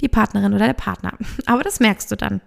die 0.00 0.08
Partnerin 0.08 0.54
oder 0.54 0.66
der 0.66 0.74
Partner. 0.74 1.16
Aber 1.46 1.62
das 1.62 1.80
merkst 1.80 2.10
du 2.10 2.16
dann. 2.16 2.40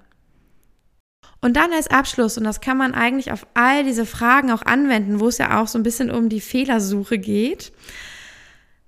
Und 1.40 1.56
dann 1.56 1.72
als 1.72 1.88
Abschluss, 1.88 2.38
und 2.38 2.46
das 2.46 2.62
kann 2.62 2.78
man 2.78 2.96
eigentlich 2.96 3.32
auf 3.32 3.46
all 3.54 3.84
diese 3.84 4.06
Fragen 4.06 4.52
auch 4.52 4.64
anwenden, 4.64 5.20
wo 5.20 5.28
es 5.28 5.38
ja 5.38 5.62
auch 5.62 5.68
so 5.68 5.78
ein 5.78 5.84
bisschen 5.84 6.10
um 6.10 6.30
die 6.30 6.42
Fehlersuche 6.42 7.20
geht. 7.20 7.72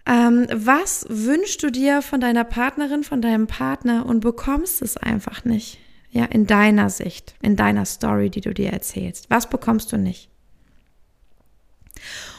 Ähm, 0.10 0.48
was 0.52 1.06
wünschst 1.08 1.62
du 1.62 1.70
dir 1.70 2.02
von 2.02 2.20
deiner 2.20 2.44
Partnerin, 2.44 3.04
von 3.04 3.22
deinem 3.22 3.46
Partner 3.46 4.08
und 4.08 4.22
bekommst 4.22 4.82
es 4.82 4.98
einfach 4.98 5.46
nicht? 5.46 5.78
Ja, 6.10 6.26
in 6.26 6.48
deiner 6.48 6.90
Sicht, 6.90 7.36
in 7.44 7.56
deiner 7.56 7.86
Story, 7.86 8.32
die 8.32 8.42
du 8.42 8.52
dir 8.52 8.74
erzählst. 8.74 9.30
Was 9.30 9.48
bekommst 9.48 9.92
du 9.92 9.98
nicht? 9.98 10.30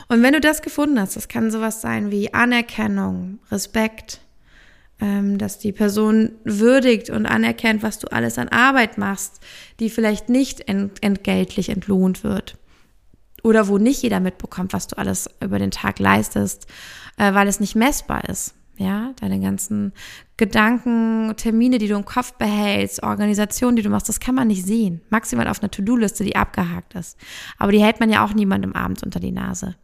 Und 0.08 0.24
wenn 0.24 0.32
du 0.32 0.40
das 0.40 0.62
gefunden 0.62 0.98
hast, 0.98 1.14
das 1.14 1.28
kann 1.28 1.52
sowas 1.52 1.80
sein 1.80 2.10
wie 2.10 2.34
Anerkennung, 2.34 3.38
Respekt, 3.52 4.20
ähm, 5.00 5.38
dass 5.38 5.60
die 5.60 5.70
Person 5.70 6.32
würdigt 6.42 7.08
und 7.10 7.26
anerkennt, 7.26 7.84
was 7.84 8.00
du 8.00 8.08
alles 8.10 8.36
an 8.36 8.48
Arbeit 8.48 8.98
machst, 8.98 9.38
die 9.78 9.90
vielleicht 9.90 10.28
nicht 10.28 10.68
ent 10.68 11.00
entgeltlich 11.04 11.68
entlohnt 11.68 12.24
wird. 12.24 12.56
Oder 13.42 13.68
wo 13.68 13.78
nicht 13.78 14.02
jeder 14.02 14.20
mitbekommt, 14.20 14.73
was 14.73 14.87
du 14.87 14.99
alles 14.99 15.28
über 15.42 15.59
den 15.59 15.70
Tag 15.70 15.99
leistest, 15.99 16.66
äh, 17.16 17.32
weil 17.35 17.49
es 17.49 17.61
nicht 17.61 17.75
messbar 17.75 18.28
ist. 18.28 18.54
Ja, 18.76 19.12
deine 19.20 19.38
ganzen 19.40 19.92
Gedanken, 20.38 21.35
Termine, 21.37 21.76
die 21.76 21.88
du 21.88 21.97
im 21.97 22.06
Kopf 22.06 22.32
behältst, 22.35 23.02
Organisationen, 23.02 23.76
die 23.76 23.82
du 23.82 23.90
machst, 23.90 24.09
das 24.09 24.20
kann 24.20 24.35
man 24.35 24.49
nicht 24.49 24.64
sehen. 24.64 25.02
Maximal 25.11 25.49
auf 25.49 25.61
einer 25.61 25.70
To-Do-Liste, 25.70 26.25
die 26.25 26.35
abgehakt 26.35 26.94
ist. 26.94 27.18
Aber 27.59 27.73
die 27.73 27.82
hält 27.82 28.00
man 28.00 28.09
ja 28.09 28.25
auch 28.25 28.32
niemandem 28.32 28.73
abends 28.73 29.02
unter 29.02 29.20
die 29.20 29.32
Nase. 29.32 29.76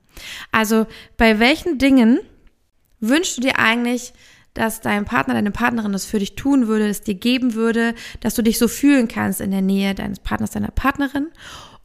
Also, 0.51 0.87
bei 1.19 1.39
welchen 1.39 1.77
Dingen 1.77 2.21
wünschst 3.01 3.37
du 3.37 3.43
dir 3.43 3.59
eigentlich, 3.59 4.15
dass 4.55 4.81
dein 4.81 5.05
Partner, 5.05 5.35
deine 5.35 5.51
Partnerin 5.51 5.93
das 5.93 6.07
für 6.07 6.19
dich 6.19 6.35
tun 6.35 6.67
würde, 6.67 6.89
es 6.89 7.03
dir 7.03 7.15
geben 7.15 7.53
würde, 7.53 7.95
dass 8.21 8.35
du 8.35 8.41
dich 8.41 8.59
so 8.59 8.69
fühlen 8.69 9.09
kannst 9.09 9.43
in 9.43 9.51
der 9.51 9.61
Nähe 9.61 9.95
deines 9.95 10.21
Partners, 10.21 10.53
deiner 10.53 10.71
Partnerin? 10.71 11.29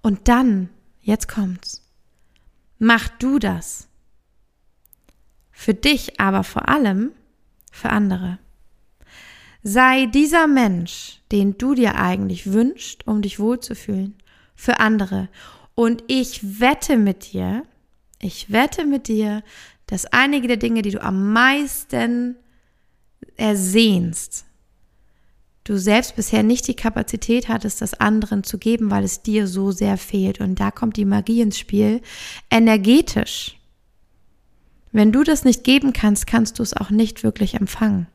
Und 0.01 0.29
dann, 0.29 0.69
jetzt 1.01 1.27
kommt's. 1.27 1.81
Mach 2.79 3.07
du 3.07 3.39
das. 3.39 3.87
Für 5.51 5.73
dich, 5.73 6.19
aber 6.19 6.43
vor 6.43 6.69
allem 6.69 7.11
für 7.71 7.89
andere. 7.89 8.39
Sei 9.63 10.07
dieser 10.07 10.47
Mensch, 10.47 11.19
den 11.31 11.57
du 11.57 11.75
dir 11.75 11.95
eigentlich 11.95 12.51
wünschst, 12.51 13.05
um 13.05 13.21
dich 13.21 13.39
wohlzufühlen, 13.39 14.15
für 14.55 14.79
andere. 14.79 15.29
Und 15.75 16.03
ich 16.07 16.59
wette 16.59 16.97
mit 16.97 17.33
dir, 17.33 17.63
ich 18.19 18.51
wette 18.51 18.85
mit 18.85 19.07
dir, 19.07 19.43
dass 19.85 20.05
einige 20.07 20.47
der 20.47 20.57
Dinge, 20.57 20.81
die 20.81 20.91
du 20.91 21.01
am 21.01 21.31
meisten 21.31 22.35
ersehnst, 23.35 24.45
du 25.63 25.77
selbst 25.77 26.15
bisher 26.15 26.43
nicht 26.43 26.67
die 26.67 26.75
Kapazität 26.75 27.47
hattest, 27.47 27.81
das 27.81 27.93
anderen 27.93 28.43
zu 28.43 28.57
geben, 28.57 28.91
weil 28.91 29.03
es 29.03 29.21
dir 29.21 29.47
so 29.47 29.71
sehr 29.71 29.97
fehlt. 29.97 30.39
Und 30.39 30.59
da 30.59 30.71
kommt 30.71 30.97
die 30.97 31.05
Magie 31.05 31.41
ins 31.41 31.57
Spiel. 31.57 32.01
Energetisch. 32.49 33.57
Wenn 34.91 35.11
du 35.11 35.23
das 35.23 35.45
nicht 35.45 35.63
geben 35.63 35.93
kannst, 35.93 36.27
kannst 36.27 36.59
du 36.59 36.63
es 36.63 36.75
auch 36.75 36.89
nicht 36.89 37.23
wirklich 37.23 37.53
empfangen. 37.53 38.07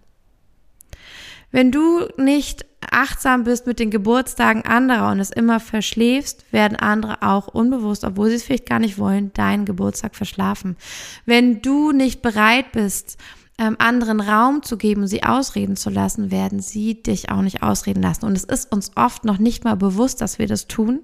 Wenn 1.51 1.73
du 1.73 2.07
nicht 2.19 2.67
achtsam 2.91 3.45
bist 3.45 3.67
mit 3.67 3.79
den 3.79 3.91
Geburtstagen 3.91 4.65
anderer 4.65 5.11
und 5.11 5.21
es 5.21 5.31
immer 5.31 5.61
verschläfst, 5.61 6.45
werden 6.53 6.77
andere 6.77 7.23
auch 7.23 7.49
unbewusst, 7.49 8.05
obwohl 8.05 8.29
sie 8.29 8.37
es 8.37 8.43
vielleicht 8.43 8.69
gar 8.69 8.79
nicht 8.79 8.99
wollen, 8.99 9.33
deinen 9.33 9.65
Geburtstag 9.65 10.17
verschlafen. 10.17 10.77
Wenn 11.25 11.63
du 11.63 11.93
nicht 11.93 12.21
bereit 12.21 12.73
bist, 12.73 13.17
ähm, 13.59 13.77
anderen 13.79 14.21
Raum 14.21 14.63
zu 14.63 14.77
geben 14.77 15.07
sie 15.07 15.23
ausreden 15.23 15.77
zu 15.77 15.89
lassen, 15.89 16.31
werden 16.31 16.61
sie 16.61 17.03
dich 17.03 17.31
auch 17.31 17.41
nicht 17.41 17.63
ausreden 17.63 18.03
lassen. 18.03 18.27
Und 18.27 18.37
es 18.37 18.45
ist 18.45 18.71
uns 18.71 18.93
oft 18.97 19.25
noch 19.25 19.39
nicht 19.39 19.65
mal 19.65 19.77
bewusst, 19.77 20.21
dass 20.21 20.39
wir 20.39 20.47
das 20.47 20.67
tun, 20.67 21.01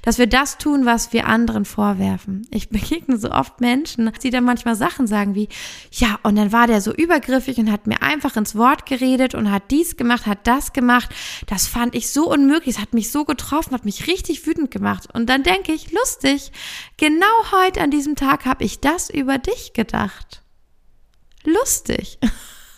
dass 0.00 0.16
wir 0.16 0.26
das 0.26 0.56
tun, 0.56 0.86
was 0.86 1.12
wir 1.12 1.26
anderen 1.26 1.66
vorwerfen. 1.66 2.46
Ich 2.50 2.68
begegne 2.70 3.18
so 3.18 3.30
oft 3.30 3.60
Menschen, 3.60 4.10
die 4.22 4.30
dann 4.30 4.44
manchmal 4.44 4.76
Sachen 4.76 5.06
sagen 5.06 5.34
wie, 5.34 5.48
ja, 5.92 6.18
und 6.22 6.36
dann 6.36 6.52
war 6.52 6.66
der 6.66 6.80
so 6.80 6.94
übergriffig 6.94 7.58
und 7.58 7.70
hat 7.70 7.86
mir 7.86 8.00
einfach 8.02 8.34
ins 8.36 8.56
Wort 8.56 8.86
geredet 8.86 9.34
und 9.34 9.50
hat 9.50 9.70
dies 9.70 9.96
gemacht, 9.96 10.26
hat 10.26 10.46
das 10.46 10.72
gemacht. 10.72 11.10
Das 11.48 11.66
fand 11.66 11.94
ich 11.94 12.10
so 12.10 12.32
unmöglich, 12.32 12.76
es 12.76 12.80
hat 12.80 12.94
mich 12.94 13.10
so 13.10 13.26
getroffen, 13.26 13.74
hat 13.74 13.84
mich 13.84 14.06
richtig 14.06 14.46
wütend 14.46 14.70
gemacht. 14.70 15.06
Und 15.12 15.28
dann 15.28 15.42
denke 15.42 15.72
ich, 15.72 15.92
lustig, 15.92 16.50
genau 16.96 17.26
heute 17.52 17.82
an 17.82 17.90
diesem 17.90 18.16
Tag 18.16 18.46
habe 18.46 18.64
ich 18.64 18.80
das 18.80 19.10
über 19.10 19.36
dich 19.36 19.74
gedacht 19.74 20.39
lustig, 21.44 22.18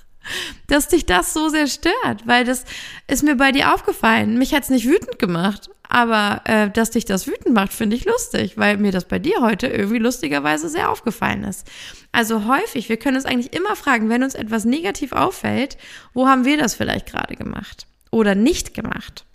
dass 0.69 0.89
dich 0.89 1.07
das 1.07 1.33
so 1.33 1.49
sehr 1.49 1.67
stört, 1.67 2.27
weil 2.27 2.45
das 2.45 2.65
ist 3.09 3.23
mir 3.23 3.37
bei 3.37 3.53
dir 3.53 3.75
aufgefallen. 3.75 4.39
Mich 4.39 4.55
hat's 4.55 4.71
nicht 4.71 4.87
wütend 4.87 5.19
gemacht, 5.19 5.71
aber 5.89 6.41
äh, 6.45 6.71
dass 6.71 6.91
dich 6.91 7.05
das 7.05 7.27
wütend 7.27 7.55
macht, 7.55 7.73
finde 7.73 7.97
ich 7.97 8.05
lustig, 8.05 8.57
weil 8.57 8.79
mir 8.79 8.93
das 8.93 9.05
bei 9.05 9.19
dir 9.19 9.41
heute 9.41 9.67
irgendwie 9.67 9.99
lustigerweise 9.99 10.69
sehr 10.69 10.91
aufgefallen 10.91 11.45
ist. 11.45 11.71
Also 12.13 12.47
häufig, 12.47 12.89
wir 12.89 12.97
können 12.97 13.17
uns 13.17 13.27
eigentlich 13.27 13.53
immer 13.53 13.77
fragen, 13.77 14.09
wenn 14.09 14.23
uns 14.23 14.35
etwas 14.35 14.65
negativ 14.65 15.13
auffällt, 15.13 15.77
wo 16.15 16.29
haben 16.29 16.45
wir 16.45 16.57
das 16.57 16.75
vielleicht 16.75 17.07
gerade 17.07 17.37
gemacht 17.37 17.87
oder 18.11 18.35
nicht 18.35 18.75
gemacht? 18.75 19.27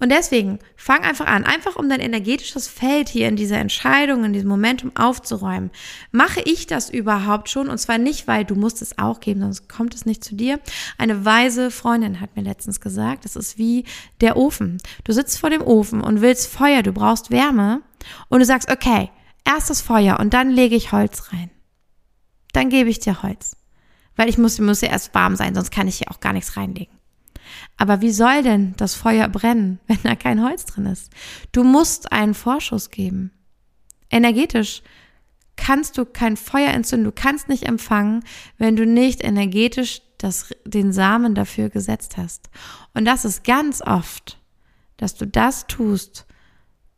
Und 0.00 0.10
deswegen 0.10 0.58
fang 0.76 1.02
einfach 1.02 1.26
an, 1.26 1.44
einfach 1.44 1.76
um 1.76 1.90
dein 1.90 2.00
energetisches 2.00 2.66
Feld 2.68 3.10
hier 3.10 3.28
in 3.28 3.36
dieser 3.36 3.58
Entscheidung, 3.58 4.24
in 4.24 4.32
diesem 4.32 4.48
Momentum 4.48 4.96
aufzuräumen. 4.96 5.70
Mache 6.10 6.40
ich 6.40 6.66
das 6.66 6.88
überhaupt 6.88 7.50
schon? 7.50 7.68
Und 7.68 7.76
zwar 7.76 7.98
nicht, 7.98 8.26
weil 8.26 8.46
du 8.46 8.54
musst 8.54 8.80
es 8.80 8.98
auch 8.98 9.20
geben, 9.20 9.40
sonst 9.40 9.68
kommt 9.68 9.94
es 9.94 10.06
nicht 10.06 10.24
zu 10.24 10.34
dir. 10.34 10.58
Eine 10.96 11.26
weise 11.26 11.70
Freundin 11.70 12.20
hat 12.20 12.34
mir 12.34 12.42
letztens 12.42 12.80
gesagt, 12.80 13.26
das 13.26 13.36
ist 13.36 13.58
wie 13.58 13.84
der 14.22 14.38
Ofen. 14.38 14.78
Du 15.04 15.12
sitzt 15.12 15.38
vor 15.38 15.50
dem 15.50 15.62
Ofen 15.62 16.00
und 16.00 16.22
willst 16.22 16.46
Feuer, 16.46 16.82
du 16.82 16.92
brauchst 16.92 17.30
Wärme 17.30 17.82
und 18.30 18.40
du 18.40 18.46
sagst, 18.46 18.70
okay, 18.70 19.10
erst 19.44 19.68
das 19.68 19.82
Feuer 19.82 20.18
und 20.18 20.32
dann 20.32 20.48
lege 20.48 20.76
ich 20.76 20.92
Holz 20.92 21.30
rein. 21.30 21.50
Dann 22.54 22.70
gebe 22.70 22.88
ich 22.88 23.00
dir 23.00 23.22
Holz. 23.22 23.56
Weil 24.16 24.30
ich 24.30 24.38
muss, 24.38 24.58
muss 24.58 24.80
ja 24.80 24.88
erst 24.88 25.14
warm 25.14 25.36
sein, 25.36 25.54
sonst 25.54 25.70
kann 25.70 25.88
ich 25.88 25.98
hier 25.98 26.10
auch 26.10 26.20
gar 26.20 26.32
nichts 26.32 26.56
reinlegen. 26.56 26.99
Aber 27.76 28.00
wie 28.00 28.10
soll 28.12 28.42
denn 28.42 28.74
das 28.76 28.94
Feuer 28.94 29.28
brennen, 29.28 29.80
wenn 29.86 29.98
da 30.02 30.14
kein 30.14 30.42
Holz 30.42 30.64
drin 30.66 30.86
ist? 30.86 31.10
Du 31.52 31.64
musst 31.64 32.12
einen 32.12 32.34
Vorschuss 32.34 32.90
geben. 32.90 33.32
Energetisch 34.10 34.82
kannst 35.56 35.98
du 35.98 36.04
kein 36.04 36.36
Feuer 36.36 36.70
entzünden, 36.70 37.04
du 37.04 37.12
kannst 37.12 37.48
nicht 37.48 37.64
empfangen, 37.64 38.24
wenn 38.56 38.76
du 38.76 38.86
nicht 38.86 39.22
energetisch 39.22 40.00
das, 40.18 40.50
den 40.64 40.92
Samen 40.92 41.34
dafür 41.34 41.68
gesetzt 41.68 42.16
hast. 42.16 42.50
Und 42.94 43.04
das 43.04 43.24
ist 43.24 43.44
ganz 43.44 43.82
oft, 43.82 44.38
dass 44.96 45.14
du 45.14 45.26
das 45.26 45.66
tust, 45.66 46.26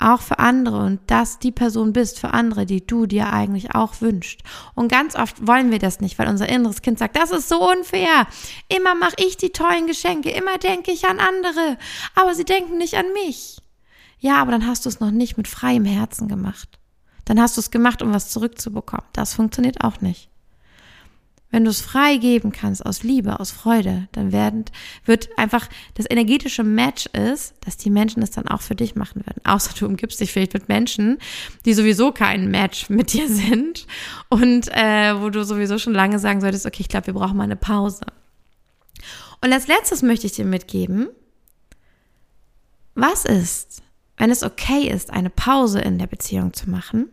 auch 0.02 0.20
für 0.20 0.38
andere 0.38 0.78
und 0.78 1.00
dass 1.06 1.38
die 1.38 1.52
Person 1.52 1.92
bist 1.92 2.18
für 2.18 2.32
andere, 2.32 2.66
die 2.66 2.86
du 2.86 3.06
dir 3.06 3.32
eigentlich 3.32 3.74
auch 3.74 4.00
wünscht. 4.00 4.42
Und 4.74 4.90
ganz 4.90 5.14
oft 5.14 5.46
wollen 5.46 5.70
wir 5.70 5.78
das 5.78 6.00
nicht, 6.00 6.18
weil 6.18 6.28
unser 6.28 6.48
inneres 6.48 6.82
Kind 6.82 6.98
sagt, 6.98 7.16
das 7.16 7.30
ist 7.30 7.48
so 7.48 7.70
unfair. 7.70 8.26
Immer 8.68 8.94
mache 8.94 9.16
ich 9.18 9.36
die 9.36 9.50
tollen 9.50 9.86
Geschenke, 9.86 10.30
immer 10.30 10.58
denke 10.58 10.90
ich 10.90 11.06
an 11.06 11.18
andere, 11.18 11.78
aber 12.14 12.34
sie 12.34 12.44
denken 12.44 12.78
nicht 12.78 12.96
an 12.96 13.12
mich. 13.12 13.58
Ja, 14.18 14.40
aber 14.40 14.52
dann 14.52 14.66
hast 14.66 14.84
du 14.84 14.88
es 14.88 15.00
noch 15.00 15.10
nicht 15.10 15.36
mit 15.36 15.48
freiem 15.48 15.84
Herzen 15.84 16.28
gemacht. 16.28 16.78
Dann 17.24 17.40
hast 17.40 17.56
du 17.56 17.60
es 17.60 17.70
gemacht, 17.70 18.02
um 18.02 18.12
was 18.12 18.30
zurückzubekommen. 18.30 19.06
Das 19.12 19.34
funktioniert 19.34 19.82
auch 19.82 20.00
nicht. 20.00 20.31
Wenn 21.52 21.64
du 21.64 21.70
es 21.70 21.82
frei 21.82 22.16
geben 22.16 22.50
kannst, 22.50 22.84
aus 22.84 23.02
Liebe, 23.02 23.38
aus 23.38 23.50
Freude, 23.50 24.08
dann 24.12 24.32
werden, 24.32 24.64
wird 25.04 25.28
einfach 25.36 25.68
das 25.94 26.06
energetische 26.08 26.64
Match 26.64 27.06
ist, 27.06 27.54
dass 27.60 27.76
die 27.76 27.90
Menschen 27.90 28.22
es 28.22 28.30
dann 28.30 28.48
auch 28.48 28.62
für 28.62 28.74
dich 28.74 28.96
machen 28.96 29.24
werden. 29.26 29.42
Außer 29.44 29.74
du 29.78 29.84
umgibst 29.84 30.18
dich 30.18 30.32
vielleicht 30.32 30.54
mit 30.54 30.70
Menschen, 30.70 31.18
die 31.66 31.74
sowieso 31.74 32.10
kein 32.10 32.50
Match 32.50 32.88
mit 32.88 33.12
dir 33.12 33.28
sind 33.28 33.86
und 34.30 34.68
äh, 34.72 35.20
wo 35.20 35.28
du 35.28 35.44
sowieso 35.44 35.78
schon 35.78 35.92
lange 35.92 36.18
sagen 36.18 36.40
solltest, 36.40 36.64
okay, 36.64 36.80
ich 36.80 36.88
glaube, 36.88 37.08
wir 37.08 37.14
brauchen 37.14 37.36
mal 37.36 37.44
eine 37.44 37.56
Pause. 37.56 38.06
Und 39.42 39.52
als 39.52 39.68
letztes 39.68 40.00
möchte 40.00 40.26
ich 40.26 40.32
dir 40.32 40.46
mitgeben, 40.46 41.10
was 42.94 43.26
ist, 43.26 43.82
wenn 44.16 44.30
es 44.30 44.42
okay 44.42 44.88
ist, 44.88 45.10
eine 45.10 45.30
Pause 45.30 45.80
in 45.80 45.98
der 45.98 46.06
Beziehung 46.06 46.54
zu 46.54 46.70
machen? 46.70 47.10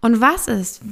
Und 0.00 0.20
was 0.20 0.48
ist, 0.48 0.82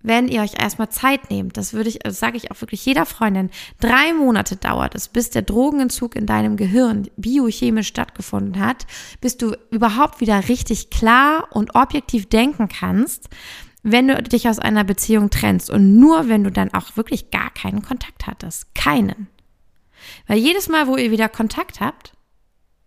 wenn 0.00 0.28
ihr 0.28 0.42
euch 0.42 0.54
erstmal 0.60 0.90
Zeit 0.90 1.30
nehmt, 1.30 1.56
das 1.56 1.72
würde 1.72 1.88
ich, 1.88 1.98
das 1.98 2.20
sage 2.20 2.36
ich 2.36 2.50
auch 2.50 2.60
wirklich 2.60 2.84
jeder 2.86 3.04
Freundin, 3.04 3.50
drei 3.80 4.12
Monate 4.14 4.56
dauert 4.56 4.94
es, 4.94 5.08
bis 5.08 5.30
der 5.30 5.42
Drogenentzug 5.42 6.14
in 6.14 6.26
deinem 6.26 6.56
Gehirn 6.56 7.08
biochemisch 7.16 7.88
stattgefunden 7.88 8.64
hat, 8.64 8.86
bis 9.20 9.36
du 9.36 9.56
überhaupt 9.70 10.20
wieder 10.20 10.48
richtig 10.48 10.90
klar 10.90 11.48
und 11.50 11.74
objektiv 11.74 12.28
denken 12.28 12.68
kannst, 12.68 13.28
wenn 13.82 14.08
du 14.08 14.22
dich 14.22 14.48
aus 14.48 14.58
einer 14.58 14.84
Beziehung 14.84 15.30
trennst 15.30 15.70
und 15.70 15.98
nur 15.98 16.28
wenn 16.28 16.44
du 16.44 16.50
dann 16.50 16.72
auch 16.74 16.96
wirklich 16.96 17.30
gar 17.30 17.50
keinen 17.50 17.82
Kontakt 17.82 18.26
hattest. 18.26 18.74
Keinen. 18.74 19.28
Weil 20.26 20.38
jedes 20.38 20.68
Mal, 20.68 20.86
wo 20.86 20.96
ihr 20.96 21.10
wieder 21.10 21.28
Kontakt 21.28 21.80
habt, 21.80 22.12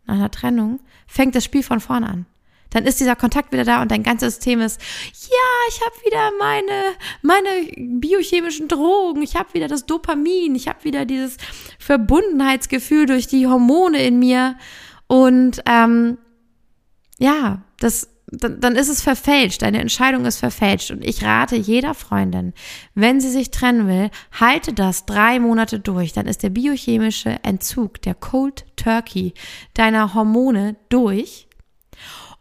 nach 0.06 0.16
einer 0.16 0.32
Trennung, 0.32 0.80
fängt 1.08 1.36
das 1.36 1.44
Spiel 1.44 1.64
von 1.64 1.80
vorne 1.80 2.08
an 2.08 2.26
dann 2.72 2.86
ist 2.86 3.00
dieser 3.00 3.16
Kontakt 3.16 3.52
wieder 3.52 3.64
da 3.64 3.82
und 3.82 3.92
dein 3.92 4.04
ganzes 4.04 4.36
System 4.36 4.62
ist, 4.62 4.82
ja, 5.30 5.70
ich 5.70 5.82
habe 5.82 5.96
wieder 6.06 6.32
meine, 6.40 6.96
meine 7.22 8.00
biochemischen 8.00 8.68
Drogen, 8.68 9.22
ich 9.22 9.36
habe 9.36 9.54
wieder 9.54 9.68
das 9.68 9.86
Dopamin, 9.86 10.56
ich 10.56 10.68
habe 10.68 10.84
wieder 10.84 11.06
dieses 11.06 11.38
Verbundenheitsgefühl 11.78 13.06
durch 13.06 13.28
die 13.28 13.48
Hormone 13.48 14.02
in 14.02 14.20
mir. 14.20 14.56
Und 15.08 15.62
ähm, 15.68 16.18
ja, 17.20 17.62
das, 17.80 18.10
dann, 18.28 18.62
dann 18.62 18.76
ist 18.78 18.88
es 18.88 19.02
verfälscht, 19.02 19.62
deine 19.62 19.82
Entscheidung 19.82 20.26
ist 20.26 20.38
verfälscht. 20.38 20.92
Und 20.92 21.04
ich 21.04 21.24
rate 21.24 21.58
jeder 21.58 21.94
Freundin, 21.94 22.54
wenn 22.96 23.20
sie 23.20 23.30
sich 23.30 23.52
trennen 23.52 23.88
will, 23.88 24.10
halte 24.40 24.74
das 24.74 25.06
drei 25.06 25.40
Monate 25.40 25.80
durch. 25.80 26.14
Dann 26.14 26.28
ist 26.28 26.42
der 26.42 26.50
biochemische 26.50 27.44
Entzug, 27.44 28.02
der 28.02 28.16
Cold 28.16 28.66
Turkey 28.78 29.34
deiner 29.74 30.14
Hormone 30.14 30.78
durch. 30.88 31.48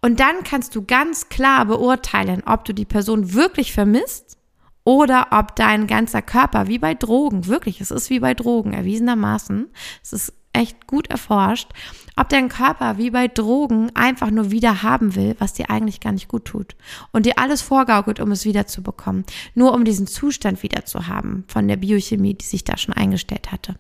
Und 0.03 0.21
dann 0.21 0.45
kannst 0.45 0.75
du 0.75 0.85
ganz 0.85 1.29
klar 1.29 1.67
beurteilen, 1.67 2.43
ob 2.47 2.65
du 2.65 2.73
die 2.73 2.87
Person 2.87 3.35
wirklich 3.35 3.73
vermisst 3.73 4.39
oder 4.85 5.29
ob 5.31 5.57
dein 5.57 5.87
ganzer 5.87 6.23
Körper, 6.23 6.69
wie 6.69 6.79
bei 6.79 6.95
Drogen, 6.95 7.47
wirklich, 7.47 7.81
es 7.81 7.91
ist 7.91 8.09
wie 8.09 8.21
bei 8.21 8.35
Drogen, 8.35 8.73
erwiesenermaßen, 8.73 9.69
es 10.03 10.13
ist 10.13 10.33
echt 10.53 10.87
gut 10.87 11.07
erforscht, 11.09 11.71
ob 12.17 12.29
dein 12.29 12.49
Körper 12.49 12.99
wie 12.99 13.11
bei 13.11 13.29
Drogen 13.29 13.95
einfach 13.95 14.31
nur 14.31 14.51
wieder 14.51 14.83
haben 14.83 15.15
will, 15.15 15.37
was 15.39 15.53
dir 15.53 15.71
eigentlich 15.71 16.01
gar 16.01 16.13
nicht 16.13 16.29
gut 16.29 16.47
tut 16.47 16.77
und 17.13 17.27
dir 17.27 17.39
alles 17.39 17.63
vorgaukelt, 17.63 18.21
um 18.21 18.33
es 18.33 18.45
wieder 18.45 18.67
zu 18.67 18.83
bekommen, 18.83 19.25
nur 19.55 19.75
um 19.75 19.85
diesen 19.85 20.07
Zustand 20.07 20.63
wieder 20.63 20.85
zu 20.85 21.07
haben 21.07 21.45
von 21.47 21.69
der 21.69 21.77
Biochemie, 21.77 22.35
die 22.35 22.47
sich 22.47 22.65
da 22.65 22.77
schon 22.77 22.95
eingestellt 22.95 23.53
hatte. 23.53 23.77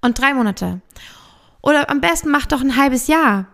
Und 0.00 0.18
drei 0.18 0.34
Monate. 0.34 0.80
Oder 1.62 1.90
am 1.90 2.00
besten 2.00 2.30
macht 2.30 2.52
doch 2.52 2.60
ein 2.60 2.76
halbes 2.76 3.06
Jahr. 3.06 3.46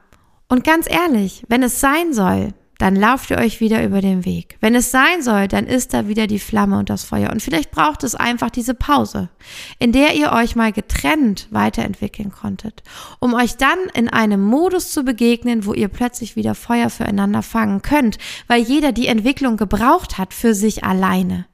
Und 0.52 0.64
ganz 0.64 0.86
ehrlich, 0.86 1.44
wenn 1.48 1.62
es 1.62 1.80
sein 1.80 2.12
soll, 2.12 2.52
dann 2.76 2.94
lauft 2.94 3.30
ihr 3.30 3.38
euch 3.38 3.60
wieder 3.60 3.82
über 3.82 4.02
den 4.02 4.26
Weg. 4.26 4.58
Wenn 4.60 4.74
es 4.74 4.90
sein 4.90 5.22
soll, 5.22 5.48
dann 5.48 5.66
ist 5.66 5.94
da 5.94 6.08
wieder 6.08 6.26
die 6.26 6.38
Flamme 6.38 6.78
und 6.78 6.90
das 6.90 7.04
Feuer. 7.04 7.30
Und 7.30 7.40
vielleicht 7.40 7.70
braucht 7.70 8.04
es 8.04 8.14
einfach 8.14 8.50
diese 8.50 8.74
Pause, 8.74 9.30
in 9.78 9.92
der 9.92 10.14
ihr 10.14 10.30
euch 10.32 10.54
mal 10.54 10.70
getrennt 10.70 11.48
weiterentwickeln 11.52 12.30
konntet, 12.30 12.82
um 13.18 13.32
euch 13.32 13.56
dann 13.56 13.78
in 13.94 14.10
einem 14.10 14.42
Modus 14.42 14.92
zu 14.92 15.04
begegnen, 15.04 15.64
wo 15.64 15.72
ihr 15.72 15.88
plötzlich 15.88 16.36
wieder 16.36 16.54
Feuer 16.54 16.90
füreinander 16.90 17.40
fangen 17.40 17.80
könnt, 17.80 18.18
weil 18.46 18.60
jeder 18.60 18.92
die 18.92 19.06
Entwicklung 19.06 19.56
gebraucht 19.56 20.18
hat 20.18 20.34
für 20.34 20.54
sich 20.54 20.84
alleine. 20.84 21.46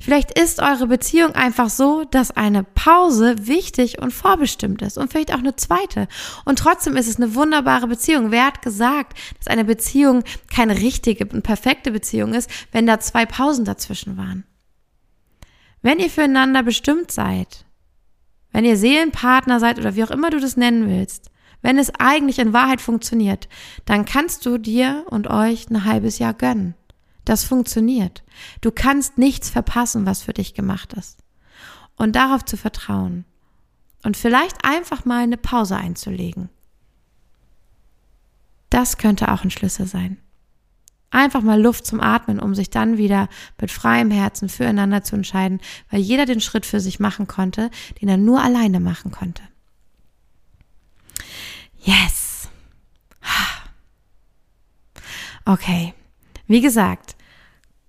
Vielleicht 0.00 0.38
ist 0.38 0.60
eure 0.60 0.86
Beziehung 0.86 1.34
einfach 1.34 1.70
so, 1.70 2.04
dass 2.04 2.30
eine 2.30 2.64
Pause 2.64 3.34
wichtig 3.46 4.00
und 4.00 4.12
vorbestimmt 4.12 4.82
ist 4.82 4.98
und 4.98 5.10
vielleicht 5.10 5.32
auch 5.32 5.38
eine 5.38 5.56
zweite. 5.56 6.06
Und 6.44 6.58
trotzdem 6.58 6.96
ist 6.96 7.08
es 7.08 7.16
eine 7.16 7.34
wunderbare 7.34 7.86
Beziehung. 7.86 8.30
Wer 8.30 8.46
hat 8.46 8.62
gesagt, 8.62 9.18
dass 9.38 9.48
eine 9.48 9.64
Beziehung 9.64 10.22
keine 10.52 10.76
richtige 10.78 11.26
und 11.26 11.42
perfekte 11.42 11.90
Beziehung 11.90 12.34
ist, 12.34 12.50
wenn 12.72 12.86
da 12.86 13.00
zwei 13.00 13.24
Pausen 13.24 13.64
dazwischen 13.64 14.16
waren? 14.16 14.44
Wenn 15.82 15.98
ihr 15.98 16.10
füreinander 16.10 16.62
bestimmt 16.62 17.10
seid, 17.10 17.64
wenn 18.52 18.64
ihr 18.64 18.76
Seelenpartner 18.76 19.60
seid 19.60 19.78
oder 19.78 19.96
wie 19.96 20.04
auch 20.04 20.10
immer 20.10 20.30
du 20.30 20.40
das 20.40 20.56
nennen 20.56 20.88
willst, 20.88 21.30
wenn 21.62 21.78
es 21.78 21.92
eigentlich 21.98 22.38
in 22.38 22.52
Wahrheit 22.52 22.80
funktioniert, 22.80 23.48
dann 23.86 24.04
kannst 24.04 24.46
du 24.46 24.58
dir 24.58 25.04
und 25.08 25.28
euch 25.28 25.68
ein 25.70 25.84
halbes 25.84 26.18
Jahr 26.18 26.34
gönnen. 26.34 26.74
Das 27.26 27.44
funktioniert. 27.44 28.22
Du 28.62 28.70
kannst 28.70 29.18
nichts 29.18 29.50
verpassen, 29.50 30.06
was 30.06 30.22
für 30.22 30.32
dich 30.32 30.54
gemacht 30.54 30.94
ist. 30.94 31.18
Und 31.96 32.16
darauf 32.16 32.44
zu 32.44 32.56
vertrauen. 32.56 33.26
Und 34.04 34.16
vielleicht 34.16 34.64
einfach 34.64 35.04
mal 35.04 35.24
eine 35.24 35.36
Pause 35.36 35.76
einzulegen. 35.76 36.48
Das 38.70 38.96
könnte 38.96 39.32
auch 39.32 39.42
ein 39.42 39.50
Schlüssel 39.50 39.86
sein. 39.86 40.18
Einfach 41.10 41.42
mal 41.42 41.60
Luft 41.60 41.84
zum 41.86 42.00
Atmen, 42.00 42.38
um 42.38 42.54
sich 42.54 42.70
dann 42.70 42.96
wieder 42.96 43.28
mit 43.60 43.72
freiem 43.72 44.10
Herzen 44.12 44.48
füreinander 44.48 45.02
zu 45.02 45.16
entscheiden, 45.16 45.60
weil 45.90 46.00
jeder 46.00 46.26
den 46.26 46.40
Schritt 46.40 46.64
für 46.64 46.78
sich 46.80 47.00
machen 47.00 47.26
konnte, 47.26 47.70
den 48.00 48.08
er 48.08 48.18
nur 48.18 48.40
alleine 48.40 48.78
machen 48.78 49.10
konnte. 49.10 49.42
Yes. 51.82 52.48
Okay. 55.44 55.94
Wie 56.48 56.60
gesagt, 56.60 57.15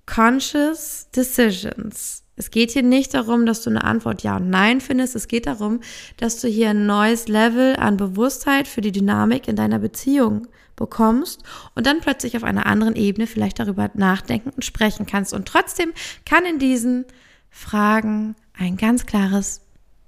Conscious 0.07 1.09
Decisions. 1.15 2.23
Es 2.35 2.51
geht 2.51 2.71
hier 2.71 2.83
nicht 2.83 3.13
darum, 3.13 3.45
dass 3.45 3.61
du 3.61 3.69
eine 3.69 3.83
Antwort 3.83 4.23
Ja 4.23 4.37
und 4.37 4.49
Nein 4.49 4.81
findest. 4.81 5.15
Es 5.15 5.27
geht 5.27 5.47
darum, 5.47 5.81
dass 6.17 6.39
du 6.39 6.47
hier 6.47 6.69
ein 6.69 6.85
neues 6.85 7.27
Level 7.27 7.75
an 7.75 7.97
Bewusstheit 7.97 8.67
für 8.67 8.81
die 8.81 8.91
Dynamik 8.91 9.47
in 9.47 9.55
deiner 9.55 9.79
Beziehung 9.79 10.47
bekommst 10.75 11.43
und 11.75 11.87
dann 11.87 11.99
plötzlich 11.99 12.37
auf 12.37 12.43
einer 12.43 12.67
anderen 12.67 12.95
Ebene 12.95 13.27
vielleicht 13.27 13.59
darüber 13.59 13.89
nachdenken 13.95 14.51
und 14.51 14.63
sprechen 14.63 15.05
kannst. 15.07 15.33
Und 15.33 15.47
trotzdem 15.47 15.93
kann 16.25 16.45
in 16.45 16.59
diesen 16.59 17.05
Fragen 17.49 18.35
ein 18.57 18.77
ganz 18.77 19.05
klares 19.07 19.61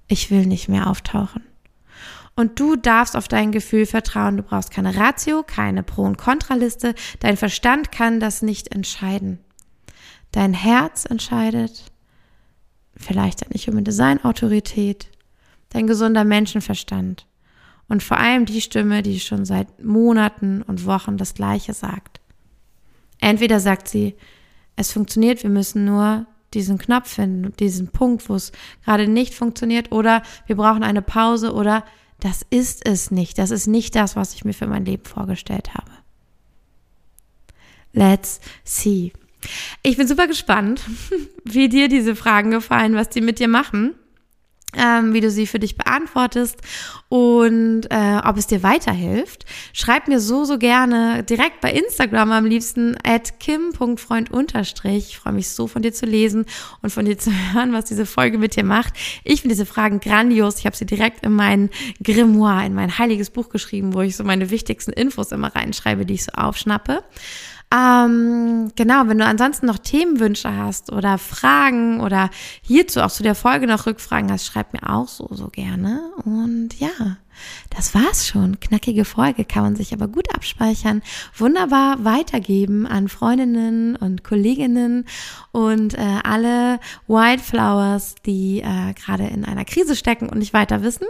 Ich 0.07 0.31
will 0.31 0.45
nicht 0.45 0.69
mehr 0.69 0.87
auftauchen. 0.87 1.43
Und 2.35 2.59
du 2.59 2.75
darfst 2.75 3.17
auf 3.17 3.27
dein 3.27 3.51
Gefühl 3.51 3.85
vertrauen. 3.85 4.37
Du 4.37 4.43
brauchst 4.43 4.71
keine 4.71 4.95
Ratio, 4.95 5.43
keine 5.43 5.83
Pro- 5.83 6.05
und 6.05 6.17
Kontraliste. 6.17 6.95
Dein 7.19 7.35
Verstand 7.35 7.91
kann 7.91 8.19
das 8.19 8.41
nicht 8.41 8.73
entscheiden. 8.73 9.39
Dein 10.31 10.53
Herz 10.53 11.05
entscheidet, 11.05 11.91
vielleicht 12.95 13.41
deine 13.43 13.59
Human 13.59 13.83
Design 13.83 14.23
Autorität, 14.23 15.09
dein 15.69 15.87
gesunder 15.87 16.23
Menschenverstand 16.23 17.25
und 17.87 18.03
vor 18.03 18.17
allem 18.17 18.45
die 18.45 18.61
Stimme, 18.61 19.01
die 19.01 19.19
schon 19.19 19.45
seit 19.45 19.83
Monaten 19.83 20.61
und 20.61 20.85
Wochen 20.85 21.17
das 21.17 21.33
Gleiche 21.33 21.73
sagt. 21.73 22.21
Entweder 23.19 23.59
sagt 23.59 23.87
sie, 23.87 24.15
es 24.75 24.91
funktioniert, 24.91 25.43
wir 25.43 25.49
müssen 25.49 25.85
nur 25.85 26.25
diesen 26.53 26.77
Knopf 26.77 27.09
finden, 27.15 27.53
diesen 27.57 27.89
Punkt, 27.89 28.27
wo 28.29 28.35
es 28.35 28.51
gerade 28.85 29.07
nicht 29.07 29.33
funktioniert, 29.33 29.91
oder 29.91 30.23
wir 30.47 30.55
brauchen 30.55 30.83
eine 30.83 31.01
Pause, 31.01 31.53
oder 31.53 31.83
das 32.19 32.45
ist 32.49 32.87
es 32.87 33.11
nicht, 33.11 33.37
das 33.37 33.51
ist 33.51 33.67
nicht 33.67 33.95
das, 33.95 34.15
was 34.15 34.33
ich 34.33 34.45
mir 34.45 34.53
für 34.53 34.67
mein 34.67 34.85
Leben 34.85 35.05
vorgestellt 35.05 35.73
habe. 35.73 35.91
Let's 37.91 38.39
see. 38.63 39.11
Ich 39.83 39.97
bin 39.97 40.07
super 40.07 40.27
gespannt, 40.27 40.81
wie 41.43 41.69
dir 41.69 41.87
diese 41.87 42.15
Fragen 42.15 42.51
gefallen, 42.51 42.95
was 42.95 43.09
die 43.09 43.21
mit 43.21 43.39
dir 43.39 43.47
machen. 43.47 43.95
Ähm, 44.77 45.15
wie 45.15 45.19
du 45.19 45.31
sie 45.31 45.47
für 45.47 45.57
dich 45.57 45.77
beantwortest 45.77 46.57
und 47.07 47.85
äh, 47.89 48.19
ob 48.23 48.37
es 48.37 48.45
dir 48.45 48.61
weiterhilft. 48.61 49.47
Schreib 49.73 50.07
mir 50.07 50.19
so, 50.19 50.45
so 50.45 50.59
gerne 50.59 51.23
direkt 51.23 51.59
bei 51.59 51.71
Instagram 51.71 52.31
am 52.31 52.45
liebsten 52.45 52.95
at 53.03 53.39
kim.freund 53.39 54.29
Ich 54.83 55.17
freue 55.17 55.33
mich 55.33 55.49
so 55.49 55.65
von 55.65 55.81
dir 55.81 55.91
zu 55.91 56.05
lesen 56.05 56.45
und 56.83 56.91
von 56.91 57.05
dir 57.05 57.17
zu 57.17 57.31
hören, 57.53 57.73
was 57.73 57.85
diese 57.85 58.05
Folge 58.05 58.37
mit 58.37 58.55
dir 58.55 58.63
macht. 58.63 58.93
Ich 59.23 59.41
finde 59.41 59.55
diese 59.55 59.65
Fragen 59.65 60.01
grandios. 60.01 60.59
Ich 60.59 60.67
habe 60.67 60.75
sie 60.75 60.85
direkt 60.85 61.25
in 61.25 61.33
mein 61.33 61.71
Grimoire, 62.03 62.67
in 62.67 62.75
mein 62.75 62.99
heiliges 62.99 63.31
Buch 63.31 63.49
geschrieben, 63.49 63.95
wo 63.95 64.01
ich 64.01 64.15
so 64.15 64.23
meine 64.23 64.51
wichtigsten 64.51 64.91
Infos 64.91 65.31
immer 65.31 65.55
reinschreibe, 65.55 66.05
die 66.05 66.13
ich 66.13 66.25
so 66.25 66.33
aufschnappe. 66.33 67.03
Ähm, 67.71 68.71
genau, 68.75 69.03
wenn 69.05 69.19
du 69.19 69.25
ansonsten 69.25 69.67
noch 69.67 69.77
Themenwünsche 69.77 70.55
hast 70.55 70.91
oder 70.91 71.19
Fragen 71.19 72.01
oder 72.01 72.31
hierzu 72.61 73.01
auch 73.01 73.11
zu 73.11 73.21
der 73.21 73.35
Folge 73.35 73.67
noch 73.67 73.85
Rückfragen 73.85 74.31
hast, 74.31 74.47
schreib 74.47 74.73
mir 74.73 74.89
auch 74.89 75.07
so, 75.07 75.27
so 75.31 75.49
gerne. 75.49 76.01
Und 76.25 76.79
ja, 76.79 77.17
das 77.69 77.93
war's 77.93 78.27
schon. 78.27 78.59
Knackige 78.59 79.05
Folge 79.05 79.45
kann 79.45 79.61
man 79.61 79.75
sich 79.75 79.93
aber 79.93 80.07
gut 80.07 80.33
abspeichern. 80.33 81.03
Wunderbar 81.37 82.03
weitergeben 82.03 82.87
an 82.87 83.07
Freundinnen 83.07 83.95
und 83.95 84.23
Kolleginnen 84.23 85.05
und 85.51 85.93
äh, 85.93 86.19
alle 86.23 86.79
Wildflowers, 87.07 88.15
die 88.25 88.61
äh, 88.61 88.93
gerade 88.93 89.27
in 89.27 89.45
einer 89.45 89.65
Krise 89.65 89.95
stecken 89.95 90.27
und 90.27 90.39
nicht 90.39 90.53
weiter 90.53 90.81
wissen. 90.81 91.05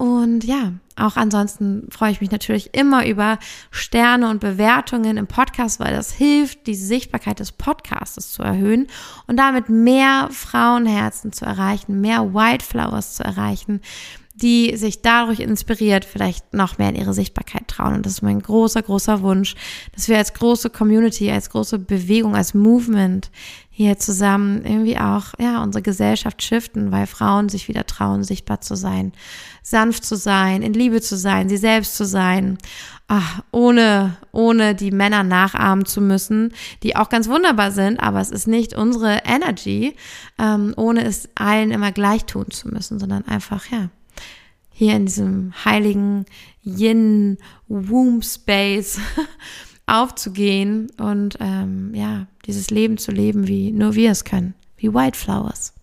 Und 0.00 0.44
ja, 0.44 0.72
auch 0.96 1.16
ansonsten 1.16 1.86
freue 1.90 2.10
ich 2.10 2.22
mich 2.22 2.30
natürlich 2.30 2.72
immer 2.72 3.06
über 3.06 3.38
Sterne 3.70 4.30
und 4.30 4.40
Bewertungen 4.40 5.18
im 5.18 5.26
Podcast, 5.26 5.78
weil 5.78 5.92
das 5.92 6.10
hilft, 6.10 6.66
die 6.66 6.74
Sichtbarkeit 6.74 7.38
des 7.38 7.52
Podcasts 7.52 8.32
zu 8.32 8.42
erhöhen 8.42 8.86
und 9.26 9.36
damit 9.36 9.68
mehr 9.68 10.30
Frauenherzen 10.32 11.34
zu 11.34 11.44
erreichen, 11.44 12.00
mehr 12.00 12.32
Wildflowers 12.32 13.16
zu 13.16 13.24
erreichen, 13.24 13.82
die 14.34 14.76
sich 14.76 15.02
dadurch 15.02 15.40
inspiriert 15.40 16.04
vielleicht 16.04 16.54
noch 16.54 16.78
mehr 16.78 16.90
in 16.90 16.96
ihre 16.96 17.12
Sichtbarkeit 17.12 17.68
trauen. 17.68 17.94
Und 17.94 18.06
das 18.06 18.14
ist 18.14 18.22
mein 18.22 18.40
großer, 18.40 18.82
großer 18.82 19.22
Wunsch, 19.22 19.54
dass 19.94 20.08
wir 20.08 20.18
als 20.18 20.34
große 20.34 20.70
Community, 20.70 21.30
als 21.30 21.50
große 21.50 21.78
Bewegung, 21.78 22.36
als 22.36 22.54
Movement 22.54 23.30
hier 23.70 23.98
zusammen 23.98 24.64
irgendwie 24.64 24.98
auch, 24.98 25.32
ja, 25.38 25.62
unsere 25.62 25.82
Gesellschaft 25.82 26.42
shiften, 26.42 26.92
weil 26.92 27.06
Frauen 27.06 27.48
sich 27.48 27.66
wieder 27.66 27.86
trauen, 27.86 28.24
sichtbar 28.24 28.60
zu 28.60 28.76
sein, 28.76 29.12
sanft 29.62 30.04
zu 30.04 30.16
sein, 30.16 30.62
in 30.62 30.74
Liebe 30.74 31.00
zu 31.00 31.16
sein, 31.16 31.48
sie 31.48 31.56
selbst 31.56 31.96
zu 31.96 32.04
sein, 32.04 32.58
ach, 33.08 33.42
ohne, 33.50 34.16
ohne 34.32 34.74
die 34.74 34.90
Männer 34.90 35.22
nachahmen 35.22 35.86
zu 35.86 36.00
müssen, 36.00 36.52
die 36.82 36.94
auch 36.94 37.08
ganz 37.08 37.28
wunderbar 37.28 37.72
sind, 37.72 37.98
aber 38.00 38.20
es 38.20 38.30
ist 38.30 38.46
nicht 38.46 38.74
unsere 38.74 39.20
Energy, 39.24 39.96
ähm, 40.38 40.74
ohne 40.76 41.04
es 41.04 41.28
allen 41.34 41.70
immer 41.70 41.90
gleich 41.90 42.24
tun 42.26 42.50
zu 42.50 42.68
müssen, 42.68 42.98
sondern 42.98 43.26
einfach, 43.26 43.66
ja, 43.70 43.88
hier 44.80 44.96
in 44.96 45.04
diesem 45.04 45.52
heiligen 45.66 46.24
Yin 46.64 47.36
Womb 47.68 48.24
Space 48.24 48.98
aufzugehen 49.86 50.90
und 50.98 51.36
ähm, 51.38 51.94
ja, 51.94 52.28
dieses 52.46 52.70
Leben 52.70 52.96
zu 52.96 53.12
leben, 53.12 53.46
wie 53.46 53.72
nur 53.72 53.94
wir 53.94 54.10
es 54.10 54.24
können, 54.24 54.54
wie 54.78 54.94
Wildflowers. 54.94 55.74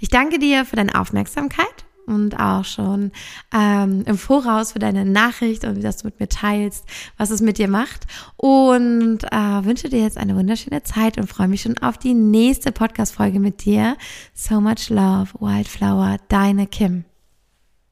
Ich 0.00 0.08
danke 0.08 0.40
dir 0.40 0.64
für 0.64 0.74
deine 0.74 1.00
Aufmerksamkeit 1.00 1.86
und 2.06 2.40
auch 2.40 2.64
schon 2.64 3.12
ähm, 3.54 4.02
im 4.04 4.18
Voraus 4.18 4.72
für 4.72 4.80
deine 4.80 5.04
Nachricht 5.04 5.64
und 5.64 5.76
wie 5.76 5.82
das 5.82 5.98
du 5.98 6.08
mit 6.08 6.18
mir 6.18 6.28
teilst, 6.28 6.86
was 7.18 7.30
es 7.30 7.40
mit 7.40 7.58
dir 7.58 7.68
macht. 7.68 8.08
Und 8.36 9.22
äh, 9.30 9.64
wünsche 9.64 9.90
dir 9.90 10.00
jetzt 10.00 10.18
eine 10.18 10.34
wunderschöne 10.34 10.82
Zeit 10.82 11.18
und 11.18 11.28
freue 11.28 11.46
mich 11.46 11.62
schon 11.62 11.78
auf 11.78 11.98
die 11.98 12.14
nächste 12.14 12.72
Podcast-Folge 12.72 13.38
mit 13.38 13.64
dir. 13.64 13.96
So 14.34 14.60
much 14.60 14.90
love, 14.90 15.28
Wildflower, 15.38 16.16
deine 16.28 16.66
Kim. 16.66 17.04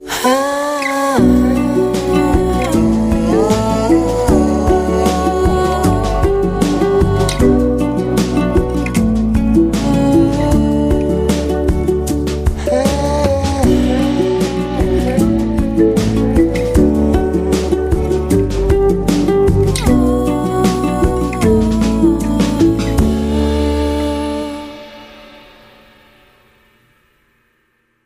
Ah. 0.04 1.95